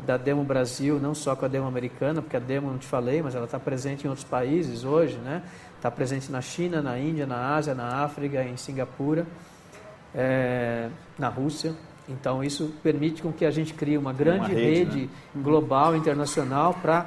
[0.05, 3.21] da Demo Brasil, não só com a Demo Americana, porque a Demo não te falei,
[3.21, 5.43] mas ela está presente em outros países hoje, né?
[5.75, 9.25] Está presente na China, na Índia, na Ásia, na África, em Singapura,
[10.15, 11.73] é, na Rússia.
[12.09, 15.09] Então, isso permite com que a gente crie uma grande uma rede, rede né?
[15.43, 17.05] global, internacional, para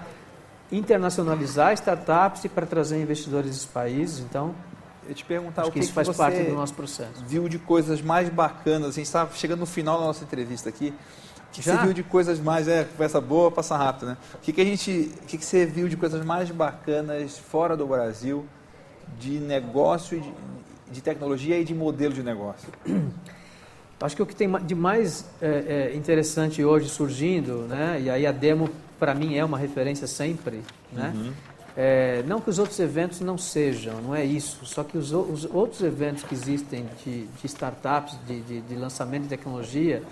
[0.71, 4.21] internacionalizar startups e para trazer investidores dos países.
[4.21, 4.55] Então,
[5.07, 7.25] eu te perguntar Acho o que que, isso que faz você parte do nosso processo.
[7.27, 8.91] viu de coisas mais bacanas.
[8.91, 10.95] Assim, está chegando no final da nossa entrevista aqui.
[11.49, 11.77] O que Já?
[11.77, 12.69] você viu de coisas mais.
[12.69, 14.17] É, conversa boa, passa rápido, né?
[14.35, 15.13] O que, que a gente.
[15.23, 18.47] O que, que você viu de coisas mais bacanas fora do Brasil,
[19.19, 20.33] de negócio, de,
[20.91, 22.69] de tecnologia e de modelo de negócio?
[24.03, 28.27] Acho que o que tem de mais é, é, interessante hoje surgindo, né, e aí
[28.27, 30.61] a demo para mim é uma referência sempre,
[30.93, 31.15] né,
[31.77, 35.45] é, não que os outros eventos não sejam, não é isso, só que os, os
[35.45, 40.03] outros eventos que existem de, de startups, de, de, de lançamento de tecnologia,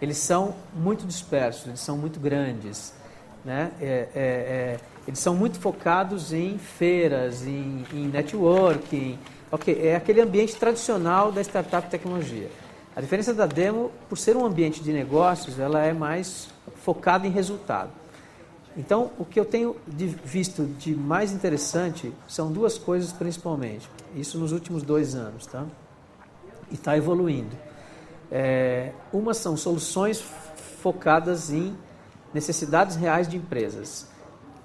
[0.00, 2.92] eles são muito dispersos, eles são muito grandes,
[3.44, 4.76] né, é, é, é,
[5.06, 9.18] eles são muito focados em feiras, em, em networking,
[9.50, 12.50] ok, é aquele ambiente tradicional da startup tecnologia.
[12.98, 16.48] A diferença da demo, por ser um ambiente de negócios, ela é mais
[16.82, 17.92] focada em resultado.
[18.76, 23.88] Então, o que eu tenho de- visto de mais interessante são duas coisas principalmente.
[24.16, 25.64] Isso nos últimos dois anos, tá?
[26.72, 27.56] E está evoluindo.
[28.32, 30.20] É, uma são soluções
[30.82, 31.76] focadas em
[32.34, 34.08] necessidades reais de empresas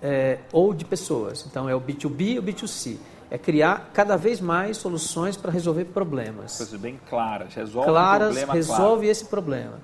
[0.01, 1.45] é, ou de pessoas.
[1.47, 2.97] Então, é o B2B e o B2C.
[3.33, 8.27] É criar cada vez mais soluções para resolver problemas Coisas bem claras, resolve um claras
[8.27, 9.79] problema resolve esse problema.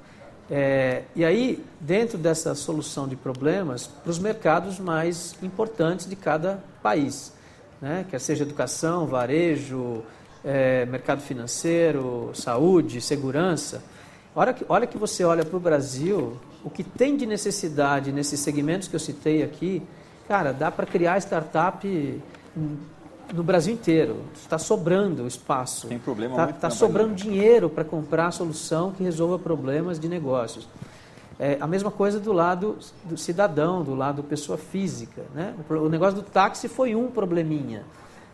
[0.52, 6.64] É, e aí, dentro dessa solução de problemas, para os mercados mais importantes de cada
[6.82, 7.34] país,
[7.82, 8.06] né?
[8.10, 10.04] quer seja educação, varejo,
[10.44, 13.84] é, mercado financeiro, saúde, segurança.
[14.36, 18.40] Olha que, olha que você olha para o Brasil, o que tem de necessidade nesses
[18.40, 19.82] segmentos que eu citei aqui,
[20.28, 22.22] cara, dá para criar startup
[23.34, 24.18] no Brasil inteiro.
[24.36, 25.88] Está sobrando espaço.
[25.88, 27.22] Tem problema Está tá tempo sobrando ainda.
[27.22, 30.68] dinheiro para comprar a solução que resolva problemas de negócios.
[31.40, 35.24] É, a mesma coisa do lado do cidadão, do lado pessoa física.
[35.34, 35.54] Né?
[35.70, 37.86] O negócio do táxi foi um probleminha.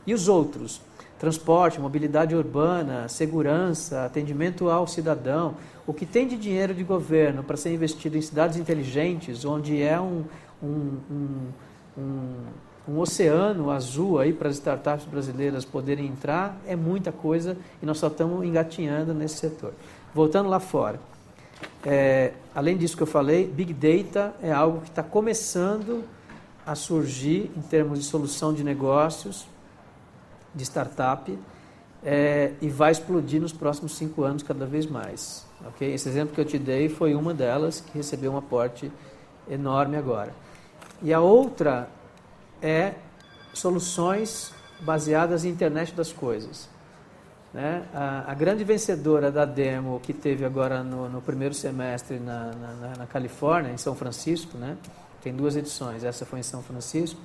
[0.07, 0.81] E os outros?
[1.19, 5.55] Transporte, mobilidade urbana, segurança, atendimento ao cidadão.
[5.87, 9.99] O que tem de dinheiro de governo para ser investido em cidades inteligentes, onde é
[9.99, 10.25] um,
[10.61, 11.47] um, um,
[11.97, 12.35] um,
[12.87, 17.97] um oceano azul aí para as startups brasileiras poderem entrar, é muita coisa e nós
[17.97, 19.73] só estamos engatinhando nesse setor.
[20.13, 20.99] Voltando lá fora.
[21.83, 26.03] É, além disso que eu falei, Big Data é algo que está começando
[26.65, 29.47] a surgir em termos de solução de negócios,
[30.53, 31.37] de startup,
[32.03, 35.45] é, e vai explodir nos próximos cinco anos cada vez mais.
[35.65, 35.91] ok?
[35.93, 38.91] Esse exemplo que eu te dei foi uma delas que recebeu um aporte
[39.49, 40.33] enorme agora.
[41.01, 41.89] E a outra
[42.65, 42.95] é
[43.53, 46.67] soluções baseadas em internet das coisas.
[47.53, 47.83] Né?
[47.93, 52.95] A, a grande vencedora da demo que teve agora no, no primeiro semestre na, na-
[52.97, 54.75] na- Califórnia, em São Francisco, né?
[55.21, 57.19] tem duas edições, essa foi em São Francisco,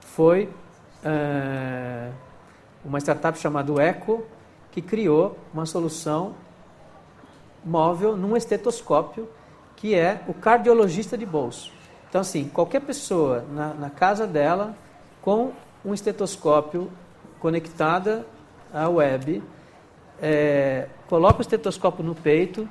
[0.00, 0.48] foi
[1.04, 2.10] eh,
[2.84, 4.24] uma startup chamada Eco,
[4.72, 6.34] que criou uma solução
[7.64, 9.28] móvel num estetoscópio,
[9.76, 11.70] que é o cardiologista de bolso.
[12.08, 14.74] Então, assim, qualquer pessoa na, na casa dela,
[15.24, 15.52] com
[15.82, 16.90] um estetoscópio
[17.40, 18.26] conectada
[18.70, 19.42] à web,
[20.20, 22.68] é, coloca o estetoscópio no peito,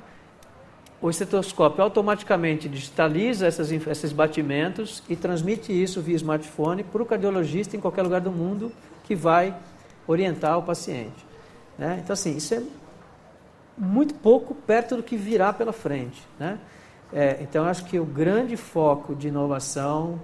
[1.02, 7.76] o estetoscópio automaticamente digitaliza essas, esses batimentos e transmite isso via smartphone para o cardiologista
[7.76, 8.70] em qualquer lugar do mundo
[9.02, 9.52] que vai
[10.06, 11.26] orientar o paciente.
[11.76, 12.00] né?
[12.04, 12.62] Então, assim, isso é
[13.76, 16.22] muito pouco perto do que virá pela frente.
[16.38, 16.56] Né?
[17.12, 20.20] É, então, acho que o grande foco de inovação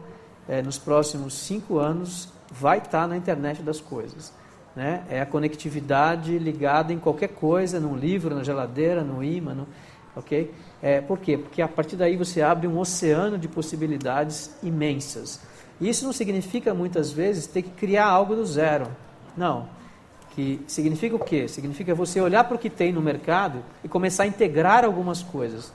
[0.50, 4.32] é, nos próximos cinco anos vai estar na internet das coisas.
[4.74, 5.04] Né?
[5.08, 9.68] É a conectividade ligada em qualquer coisa, num livro, na geladeira, no imã, no,
[10.16, 10.52] ok?
[10.82, 11.38] É, por quê?
[11.38, 15.40] Porque a partir daí você abre um oceano de possibilidades imensas.
[15.80, 18.88] Isso não significa muitas vezes ter que criar algo do zero.
[19.36, 19.68] Não.
[20.34, 21.46] Que significa o quê?
[21.46, 25.72] Significa você olhar para o que tem no mercado e começar a integrar algumas coisas,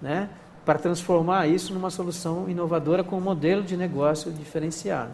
[0.00, 0.30] né?
[0.68, 5.12] Para transformar isso numa solução inovadora com um modelo de negócio diferenciado.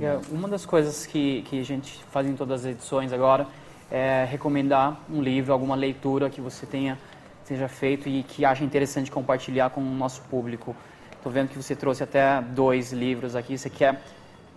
[0.00, 3.46] É, uma das coisas que, que a gente faz em todas as edições agora
[3.90, 6.98] é recomendar um livro, alguma leitura que você tenha
[7.44, 10.74] seja feito e que acha interessante compartilhar com o nosso público.
[11.14, 13.58] Estou vendo que você trouxe até dois livros aqui.
[13.58, 14.00] Você quer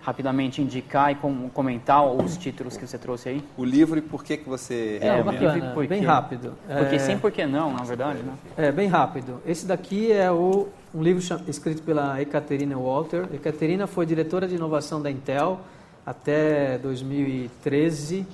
[0.06, 3.44] rapidamente indicar e com- comentar os títulos que você trouxe aí?
[3.58, 5.32] O livro e por que, que você É, É, recomenda?
[5.40, 6.54] livro bacana, por bem rápido.
[6.68, 8.34] Porque É, sem por que não, na verdade, né?
[8.56, 9.42] É, bem rápido.
[9.48, 13.28] Esse daqui é o, um livro escrito pela Ekaterina Walter.
[13.34, 15.60] Ekaterina foi diretora de inovação da Intel
[16.06, 18.28] até 2013,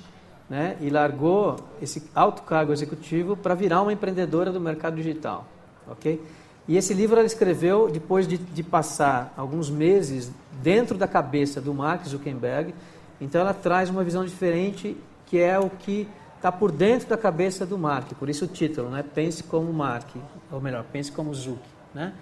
[0.50, 0.76] né?
[0.80, 5.46] E largou esse alto cargo executivo para virar uma empreendedora do mercado digital,
[5.88, 6.20] ok?
[6.66, 10.30] E esse livro ela escreveu depois de, de passar alguns meses
[10.62, 12.72] dentro da cabeça do Mark Zuckerberg
[13.20, 14.96] Então ela traz uma visão diferente
[15.26, 18.90] que é o que está por dentro da cabeça do Mark, por isso o título,
[18.90, 19.04] né?
[19.14, 20.08] Pense como Mark,
[20.50, 21.62] ou melhor, pense como Zuck,
[21.94, 22.12] né?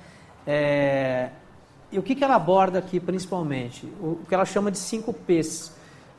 [0.46, 1.30] É,
[1.92, 3.86] e o que, que ela aborda aqui principalmente?
[4.00, 5.72] O, que ela chama de 5 P's,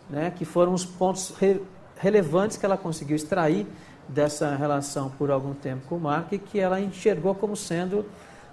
[0.10, 0.34] né?
[0.36, 1.62] que foram os pontos re,
[1.98, 3.66] relevantes que ela conseguiu extrair
[4.08, 8.06] dessa relação por algum tempo com o Mark que ela enxergou como sendo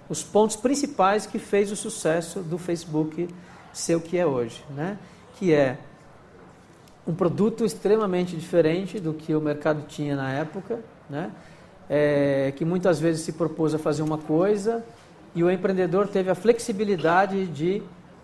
[0.07, 3.27] os pontos principais que fez o sucesso do Facebook
[3.71, 4.97] ser o que é hoje, né?
[5.35, 5.77] que é
[7.07, 10.79] um produto extremamente diferente do que o mercado tinha na época,
[11.09, 11.31] né?
[11.89, 14.85] É, que muitas vezes se propôs a fazer uma coisa
[15.33, 17.81] e o empreendedor teve a flexibilidade de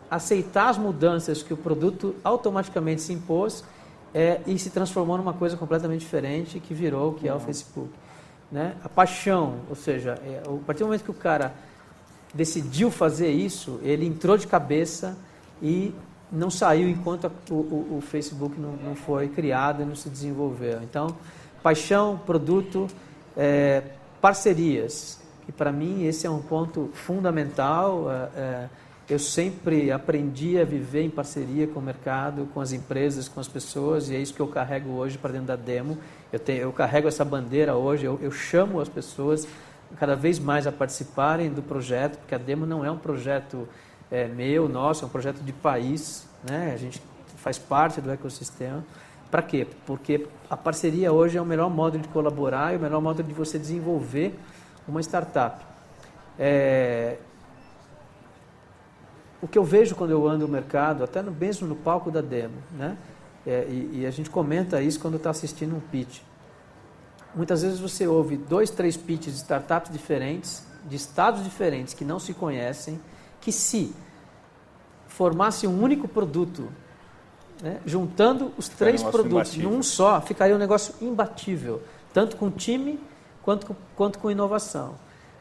[0.09, 3.63] aceitar as mudanças que o produto automaticamente se impôs
[4.16, 7.89] é, e se transformou numa coisa completamente diferente que virou o que é o Facebook.
[8.49, 8.74] Né?
[8.82, 11.53] A paixão, ou seja, é, a partir do momento que o cara
[12.34, 15.18] decidiu fazer isso, ele entrou de cabeça
[15.61, 15.93] e
[16.32, 20.82] não saiu enquanto a, o, o, Facebook não, não, foi criado e não se desenvolveu.
[20.82, 21.18] Então,
[21.61, 22.88] paixão, produto,
[23.36, 23.84] é,
[24.22, 25.20] parcerias.
[25.45, 28.09] E para mim esse é um ponto fundamental.
[28.09, 28.70] É, é,
[29.07, 33.47] eu sempre aprendi a viver em parceria com o mercado, com as empresas, com as
[33.47, 35.97] pessoas, e é isso que eu carrego hoje para dentro da demo.
[36.33, 39.47] Eu, tenho, eu carrego essa bandeira hoje, eu, eu chamo as pessoas
[39.99, 43.67] cada vez mais a participarem do projeto, porque a demo não é um projeto
[44.09, 46.71] é, meu, nosso, é um projeto de país, né?
[46.73, 47.01] a gente
[47.37, 48.83] faz parte do ecossistema.
[49.29, 49.67] Para quê?
[49.85, 53.33] Porque a parceria hoje é o melhor modo de colaborar e o melhor modo de
[53.33, 54.33] você desenvolver
[54.87, 55.63] uma startup.
[56.39, 57.17] É,
[59.45, 62.19] o que eu vejo quando eu ando no mercado, até no, mesmo no palco da
[62.19, 62.97] demo, né?
[63.45, 66.21] É, e, e, a gente comenta isso quando está assistindo um pitch.
[67.35, 72.17] Muitas vezes você ouve dois, três pitches de startups diferentes, de estados diferentes, que não
[72.17, 72.99] se conhecem,
[73.39, 73.93] que se
[75.07, 76.67] formasse um único produto,
[77.61, 79.69] né, juntando os três um produtos imbatível.
[79.69, 82.99] num só, ficaria um negócio imbatível, tanto com time
[83.43, 84.95] quanto, quanto com inovação.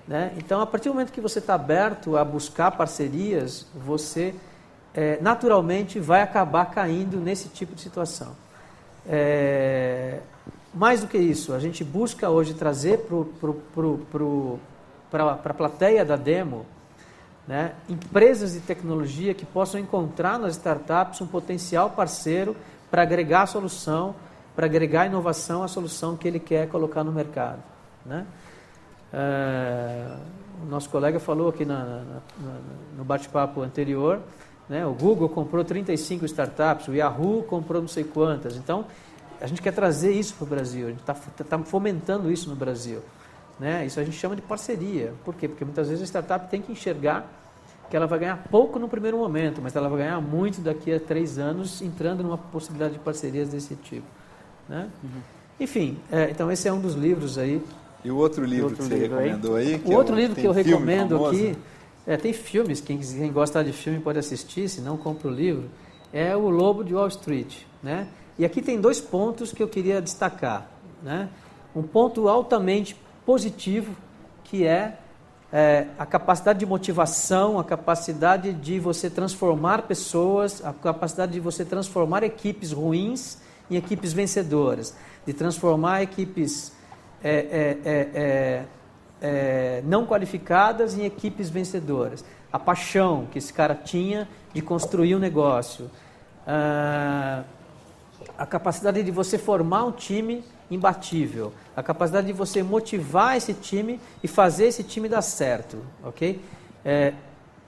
[0.07, 0.32] Né?
[0.36, 4.34] Então, a partir do momento que você está aberto a buscar parcerias, você
[4.92, 8.36] é, naturalmente vai acabar caindo nesse tipo de situação.
[9.07, 10.20] É,
[10.72, 13.07] mais do que isso, a gente busca hoje trazer
[15.11, 16.66] para a plateia da demo
[17.46, 22.57] né, empresas de tecnologia que possam encontrar nas startups um potencial parceiro
[22.90, 24.14] para agregar a solução,
[24.57, 27.62] para agregar inovação à solução que ele quer colocar no mercado.
[28.05, 28.26] Né?
[29.14, 30.16] É,
[30.64, 32.60] o nosso colega falou aqui na, na, na,
[32.98, 34.20] no bate-papo anterior,
[34.68, 38.56] né, o Google comprou 35 startups, o Yahoo comprou não sei quantas.
[38.56, 38.86] Então,
[39.40, 42.56] a gente quer trazer isso para o Brasil, a gente está tá fomentando isso no
[42.56, 43.00] Brasil.
[43.60, 43.86] Né?
[43.86, 45.12] Isso a gente chama de parceria.
[45.24, 45.46] Por quê?
[45.46, 47.30] Porque muitas vezes a startup tem que enxergar
[47.88, 50.98] que ela vai ganhar pouco no primeiro momento, mas ela vai ganhar muito daqui a
[50.98, 54.06] três anos entrando numa possibilidade de parcerias desse tipo.
[54.68, 54.88] Né?
[55.02, 55.20] Uhum.
[55.60, 57.62] Enfim, é, então esse é um dos livros aí.
[58.05, 59.82] E o outro livro outro que você livro recomendou aí?
[59.84, 61.57] o outro é o, livro que eu recomendo aqui,
[62.07, 65.70] é, tem filmes, quem, quem gostar de filme pode assistir, se não compra o livro,
[66.12, 67.62] é O Lobo de Wall Street.
[67.82, 68.07] Né?
[68.38, 70.68] E aqui tem dois pontos que eu queria destacar.
[71.02, 71.30] Né?
[71.74, 72.94] Um ponto altamente
[73.24, 73.96] positivo,
[74.44, 74.98] que é,
[75.50, 81.64] é, a capacidade de motivação, a capacidade de você transformar pessoas, a capacidade de você
[81.64, 83.38] transformar equipes ruins
[83.70, 84.94] em equipes vencedoras,
[85.26, 86.74] de transformar equipes
[87.25, 88.64] é, é, é, é,
[89.22, 92.25] é não qualificadas em equipes vencedoras.
[92.53, 95.91] A paixão que esse cara tinha de construir um negócio.
[96.47, 97.43] Ah,
[98.39, 101.53] a capacidade de você formar um time imbatível.
[101.77, 106.41] A capacidade de você motivar esse time e fazer esse time dar certo, ok?
[106.85, 107.14] É,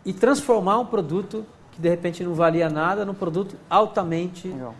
[0.04, 4.74] e transformar um produto que de repente não valia nada num produto altamente Legal.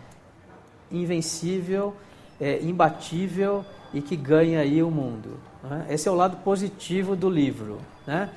[0.91, 1.93] invencível,
[2.39, 5.37] é, imbatível e que ganha aí o mundo.
[5.63, 5.87] Né?
[5.89, 8.29] Esse é o lado positivo do livro, né?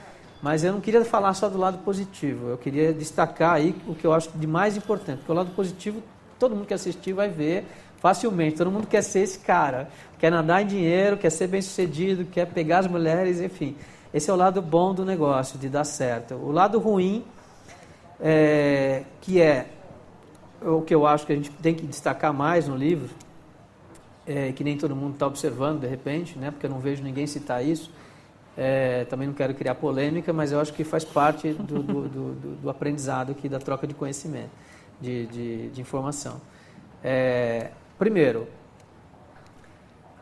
[0.42, 4.06] Mas eu não queria falar só do lado positivo, eu queria destacar aí o que
[4.06, 6.02] eu acho de mais importante, porque o lado positivo
[6.38, 7.66] todo mundo que assistir vai ver
[7.98, 8.56] facilmente.
[8.56, 12.46] Todo mundo quer ser esse cara, quer nadar em dinheiro, quer ser bem sucedido, quer
[12.46, 13.76] pegar as mulheres, enfim.
[14.12, 16.34] Esse é o lado bom do negócio, de dar certo.
[16.34, 17.22] O lado ruim,
[18.18, 19.66] é, que é
[20.62, 23.08] o que eu acho que a gente tem que destacar mais no livro,
[24.30, 27.26] é, que nem todo mundo está observando de repente, né, porque eu não vejo ninguém
[27.26, 27.90] citar isso.
[28.56, 32.56] É, também não quero criar polêmica, mas eu acho que faz parte do, do, do,
[32.56, 34.50] do aprendizado aqui, da troca de conhecimento,
[35.00, 36.40] de, de, de informação.
[37.02, 37.70] É,
[38.00, 38.48] Primeiro,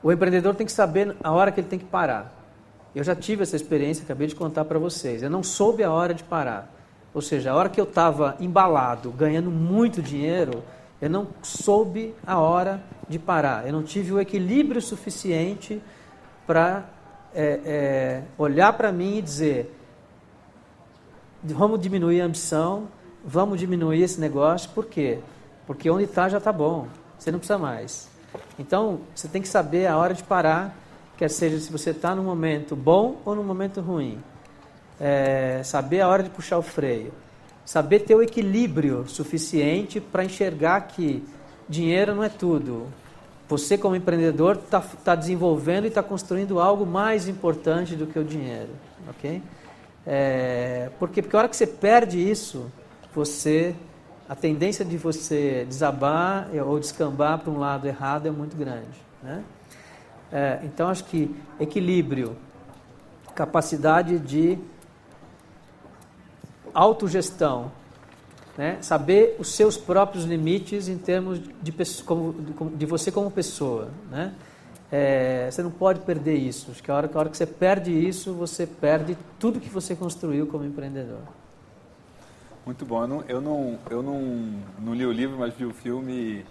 [0.03, 2.35] o empreendedor tem que saber a hora que ele tem que parar.
[2.93, 5.23] Eu já tive essa experiência, acabei de contar para vocês.
[5.23, 6.75] Eu não soube a hora de parar.
[7.15, 10.65] Ou seja, a hora que eu estava embalado, ganhando muito dinheiro,
[11.01, 13.67] Eu não soube a hora de parar.
[13.67, 15.81] Eu não tive o equilíbrio suficiente
[16.47, 16.89] para
[17.35, 19.75] é, é, olhar para mim e dizer:
[21.43, 22.89] vamos diminuir a ambição,
[23.25, 24.71] vamos diminuir esse negócio.
[24.71, 25.21] Por quê?
[25.67, 26.89] Porque onde está já está bom.
[27.19, 28.09] Você não precisa mais.
[28.59, 30.75] Então, você tem que saber a hora de parar,
[31.17, 34.23] quer seja se você está num momento bom ou num momento ruim.
[35.01, 37.13] É, saber a hora de puxar o freio.
[37.69, 41.23] Saber ter o equilíbrio suficiente para enxergar que
[41.69, 42.87] dinheiro não é tudo.
[43.47, 48.25] Você, como empreendedor, está tá desenvolvendo e está construindo algo mais importante do que o
[48.25, 48.71] dinheiro.
[49.11, 49.43] Ok?
[50.07, 52.73] É, porque, porque a hora que você perde isso,
[53.15, 53.75] você
[54.27, 58.99] a tendência de você desabar ou descambar para um lado errado é muito grande.
[59.23, 59.45] Né?
[60.33, 62.35] É, então, acho que equilíbrio,
[63.35, 64.59] capacidade de
[66.75, 67.71] autogestão,
[68.57, 68.79] né?
[68.81, 71.73] saber os seus próprios limites em termos de,
[72.77, 73.89] de você como pessoa.
[74.11, 74.35] Né?
[74.91, 76.71] É, você não pode perder isso.
[76.71, 79.95] Acho que a hora, a hora que você perde isso, você perde tudo que você
[79.95, 81.21] construiu como empreendedor.
[82.65, 83.03] Muito bom.
[83.03, 86.45] Eu não, eu não, eu não, não li o livro, mas vi o filme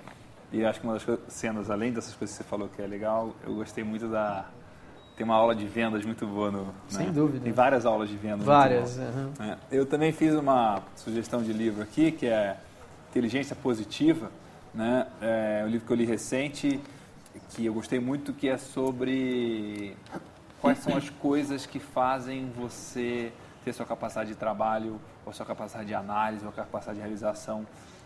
[0.52, 2.88] e, e acho que uma das cenas, além dessas coisas que você falou que é
[2.88, 4.46] legal, eu gostei muito da...
[5.18, 6.68] Tem uma aula de vendas muito boa no...
[6.88, 7.12] Sem né?
[7.12, 7.44] dúvida.
[7.44, 8.46] Tem várias aulas de vendas.
[8.46, 8.98] Várias.
[8.98, 9.32] Uhum.
[9.40, 9.58] É.
[9.72, 12.56] Eu também fiz uma sugestão de livro aqui, que é
[13.10, 14.30] Inteligência Positiva,
[14.72, 15.08] né?
[15.20, 16.80] É um livro que eu li recente,
[17.50, 19.98] que eu gostei muito, que é sobre
[20.62, 23.34] quais são as coisas que fazem você
[23.66, 27.66] ter sua capacidade de trabalho, ou sua capacidade de análise, ou capacidade de realização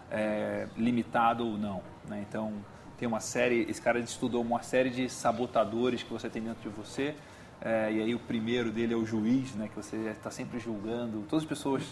[0.09, 1.81] é, limitada ou não.
[2.07, 2.25] Né?
[2.27, 2.53] Então,
[3.01, 6.69] tem uma série, esse cara estudou uma série de sabotadores que você tem dentro de
[6.69, 7.15] você,
[7.59, 11.25] é, e aí o primeiro dele é o juiz, né, que você está sempre julgando.
[11.27, 11.83] Todas as pessoas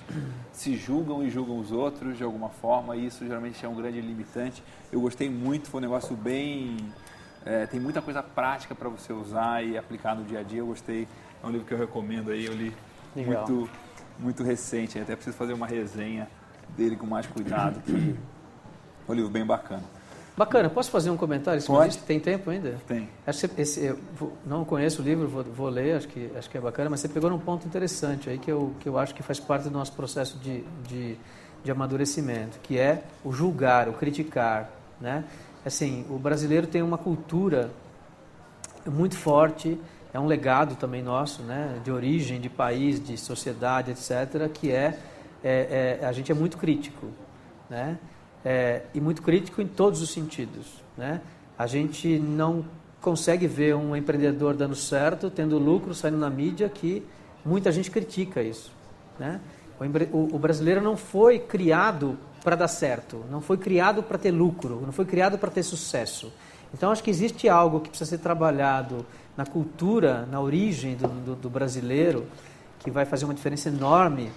[0.54, 4.00] se julgam e julgam os outros de alguma forma, e isso geralmente é um grande
[4.00, 4.64] limitante.
[4.92, 6.78] Eu gostei muito, foi um negócio bem...
[7.44, 10.60] É, tem muita coisa prática para você usar e aplicar no dia a dia.
[10.60, 11.08] Eu gostei,
[11.42, 12.72] é um livro que eu recomendo aí, eu li
[13.16, 13.48] Legal.
[13.48, 13.70] muito,
[14.20, 15.00] muito recente.
[15.00, 16.30] Até preciso fazer uma resenha
[16.78, 18.16] dele com mais cuidado, que
[19.08, 19.98] é um livro bem bacana.
[20.40, 21.62] Bacana, posso fazer um comentário?
[21.64, 21.98] Pode.
[21.98, 22.78] Tem tempo ainda?
[22.88, 23.10] Tem.
[23.28, 24.00] Acho que esse, eu
[24.46, 27.10] não conheço o livro, vou, vou, ler, acho que, acho que é bacana, mas você
[27.10, 29.92] pegou num ponto interessante aí que eu, que eu acho que faz parte do nosso
[29.92, 31.18] processo de, de,
[31.62, 34.70] de amadurecimento, que é o julgar, o criticar.
[35.02, 35.26] Né?
[35.66, 37.70] Assim, o brasileiro tem uma cultura
[38.88, 39.78] muito forte
[40.14, 44.98] é um legado também nosso, né, de origem, de país, de sociedade, etc., que é,
[45.44, 47.08] é, é a gente é muito crítico,
[47.70, 48.00] né,
[48.44, 50.66] é, e muito crítico em todos os sentidos,
[50.98, 51.22] né.
[51.58, 52.64] A gente não
[53.02, 57.06] consegue ver um empreendedor dando certo, tendo lucro, saindo na mídia, que
[57.44, 58.72] muita gente critica isso,
[59.20, 59.40] né.
[60.12, 64.82] O, o brasileiro não foi criado para dar certo, não foi criado para ter lucro,
[64.86, 66.32] não foi criado para ter sucesso.
[66.74, 71.36] Então acho que existe algo que precisa ser trabalhado na cultura, na origem do, do,
[71.36, 72.26] do brasileiro,
[72.80, 74.32] que vai fazer uma diferença enorme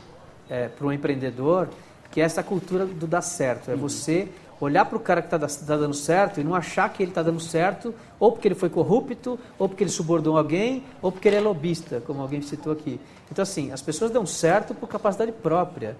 [0.49, 1.69] é, para o empreendedor,
[2.13, 3.71] que é essa cultura do dar certo.
[3.71, 3.81] É uhum.
[3.81, 4.29] você
[4.61, 7.23] olhar para o cara que está tá dando certo e não achar que ele está
[7.23, 11.37] dando certo, ou porque ele foi corrupto, ou porque ele subornou alguém, ou porque ele
[11.37, 13.01] é lobista, como alguém citou aqui.
[13.31, 15.97] Então, assim, as pessoas dão certo por capacidade própria.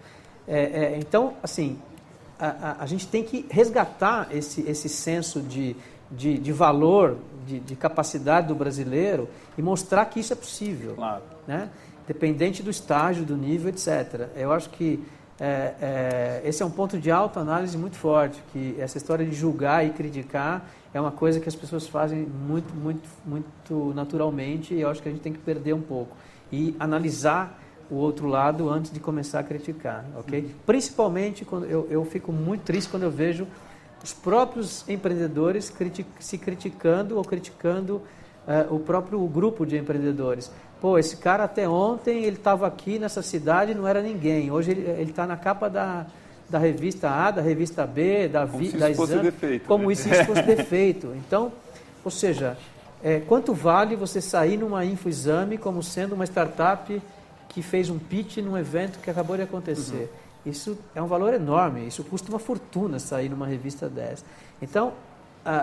[0.47, 1.77] É, é, então, assim,
[2.39, 5.75] a, a, a, gente tem que resgatar esse, esse senso de,
[6.11, 10.95] de, de valor, de, de, capacidade do brasileiro e mostrar que isso é possível.
[10.95, 11.23] Claro.
[11.49, 11.69] Né?
[12.07, 14.29] Dependente do estágio, do nível, etc.
[14.37, 15.03] Eu acho que
[15.41, 19.85] é, é, esse é um ponto de autoanálise muito forte, que essa história de julgar
[19.85, 24.89] e criticar é uma coisa que as pessoas fazem muito, muito, muito naturalmente e eu
[24.89, 26.17] acho que a gente tem que perder um pouco.
[26.51, 27.59] E analisar
[27.91, 30.55] o outro lado antes de começar a criticar, ok?
[30.65, 33.47] Principalmente quando eu, eu fico muito triste quando eu vejo
[34.03, 38.03] os próprios empreendedores critic se criticando ou criticando
[38.47, 40.51] uh, o próprio grupo de empreendedores.
[40.83, 44.51] Pô, esse cara até ontem ele estava aqui nessa cidade não era ninguém.
[44.51, 46.07] Hoje ele está na capa da,
[46.51, 49.95] da revista A, da revista B, da, como vi, da Exame, defeito, como né?
[49.95, 51.15] se isso fosse defeito.
[51.15, 51.53] Então,
[52.05, 52.59] ou seja,
[53.01, 57.01] é, quanto vale você sair numa InfoExame como sendo uma startup
[57.49, 60.11] que fez um pitch num evento que acabou de acontecer?
[60.45, 60.51] Uhum.
[60.51, 64.25] Isso é um valor enorme, isso custa uma fortuna sair numa revista dessa.
[64.61, 64.95] Então,
[65.45, 65.55] a,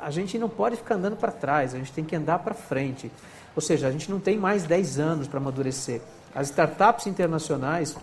[0.00, 2.54] a, a gente não pode ficar andando para trás, a gente tem que andar para
[2.54, 3.12] frente.
[3.54, 6.00] Ou seja, a gente não tem mais 10 anos para amadurecer.
[6.34, 7.96] As startups internacionais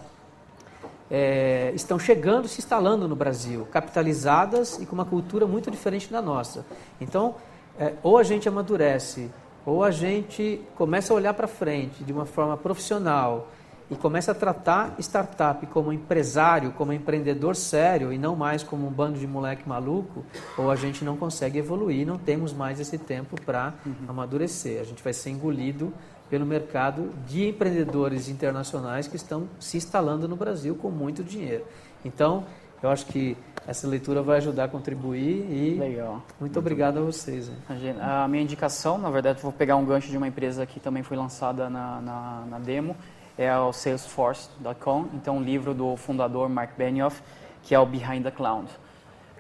[1.10, 6.22] é, estão chegando, se instalando no Brasil, capitalizadas e com uma cultura muito diferente da
[6.22, 6.66] nossa.
[7.02, 7.36] Então,
[7.80, 9.32] é, ou a gente amadurece,
[9.66, 13.48] ou a gente começa a olhar para frente de uma forma profissional,
[13.90, 18.92] e comece a tratar startup como empresário, como empreendedor sério e não mais como um
[18.92, 20.24] bando de moleque maluco,
[20.58, 23.94] ou a gente não consegue evoluir, não temos mais esse tempo para uhum.
[24.08, 24.80] amadurecer.
[24.80, 25.92] A gente vai ser engolido
[26.30, 31.66] pelo mercado de empreendedores internacionais que estão se instalando no Brasil com muito dinheiro.
[32.06, 32.46] Então,
[32.82, 33.36] eu acho que
[33.68, 36.24] essa leitura vai ajudar a contribuir e Legal.
[36.40, 37.52] muito obrigado a vocês.
[38.00, 41.18] A minha indicação, na verdade, vou pegar um gancho de uma empresa que também foi
[41.18, 42.96] lançada na, na, na demo,
[43.40, 47.24] é o Salesforce.com, então um livro do fundador Mark Benioff,
[47.64, 48.68] que é o Behind the Cloud.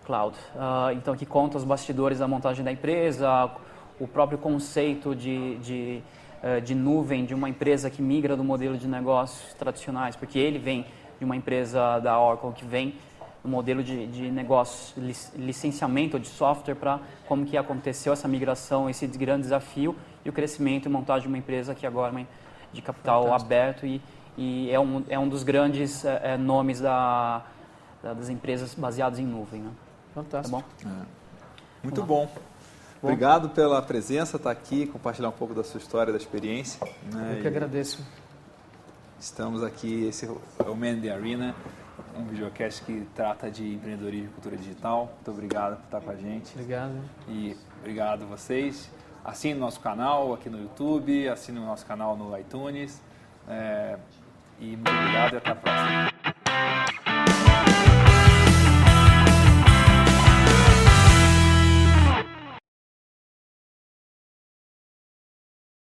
[0.05, 0.37] Cloud.
[0.55, 3.51] Uh, então, que conta os bastidores da montagem da empresa,
[3.99, 6.01] o próprio conceito de, de,
[6.41, 10.59] uh, de nuvem de uma empresa que migra do modelo de negócios tradicionais, porque ele
[10.59, 10.85] vem
[11.19, 12.95] de uma empresa da Oracle que vem
[13.43, 14.95] no modelo de, de negócio,
[15.35, 19.93] licenciamento de software para como que aconteceu essa migração, esse grande desafio
[20.23, 22.25] e o crescimento e montagem de uma empresa que agora é
[22.71, 23.45] de capital Fantástico.
[23.45, 24.01] aberto e,
[24.37, 27.43] e, é, um, é um dos grandes é, nomes da,
[28.01, 29.61] da, das empresas baseadas em nuvem.
[29.61, 29.71] Né?
[30.13, 30.57] Fantástico.
[30.57, 30.89] Tá bom?
[30.89, 31.05] É.
[31.83, 32.25] Muito bom.
[32.25, 32.41] bom.
[33.01, 36.85] Obrigado pela presença, estar tá aqui, compartilhar um pouco da sua história, da experiência.
[37.13, 37.35] Né?
[37.37, 38.05] Eu que agradeço.
[39.17, 40.29] Estamos aqui, esse é
[40.63, 41.55] o Man the Arena
[42.19, 45.11] um videocast que trata de empreendedorismo e cultura digital.
[45.15, 46.51] Muito obrigado por estar com a gente.
[46.53, 46.99] Obrigado.
[47.27, 48.89] E obrigado a vocês.
[49.23, 53.01] Assine o nosso canal aqui no YouTube, assine o nosso canal no iTunes.
[53.47, 53.97] É,
[54.59, 56.18] e muito obrigado e até a próxima.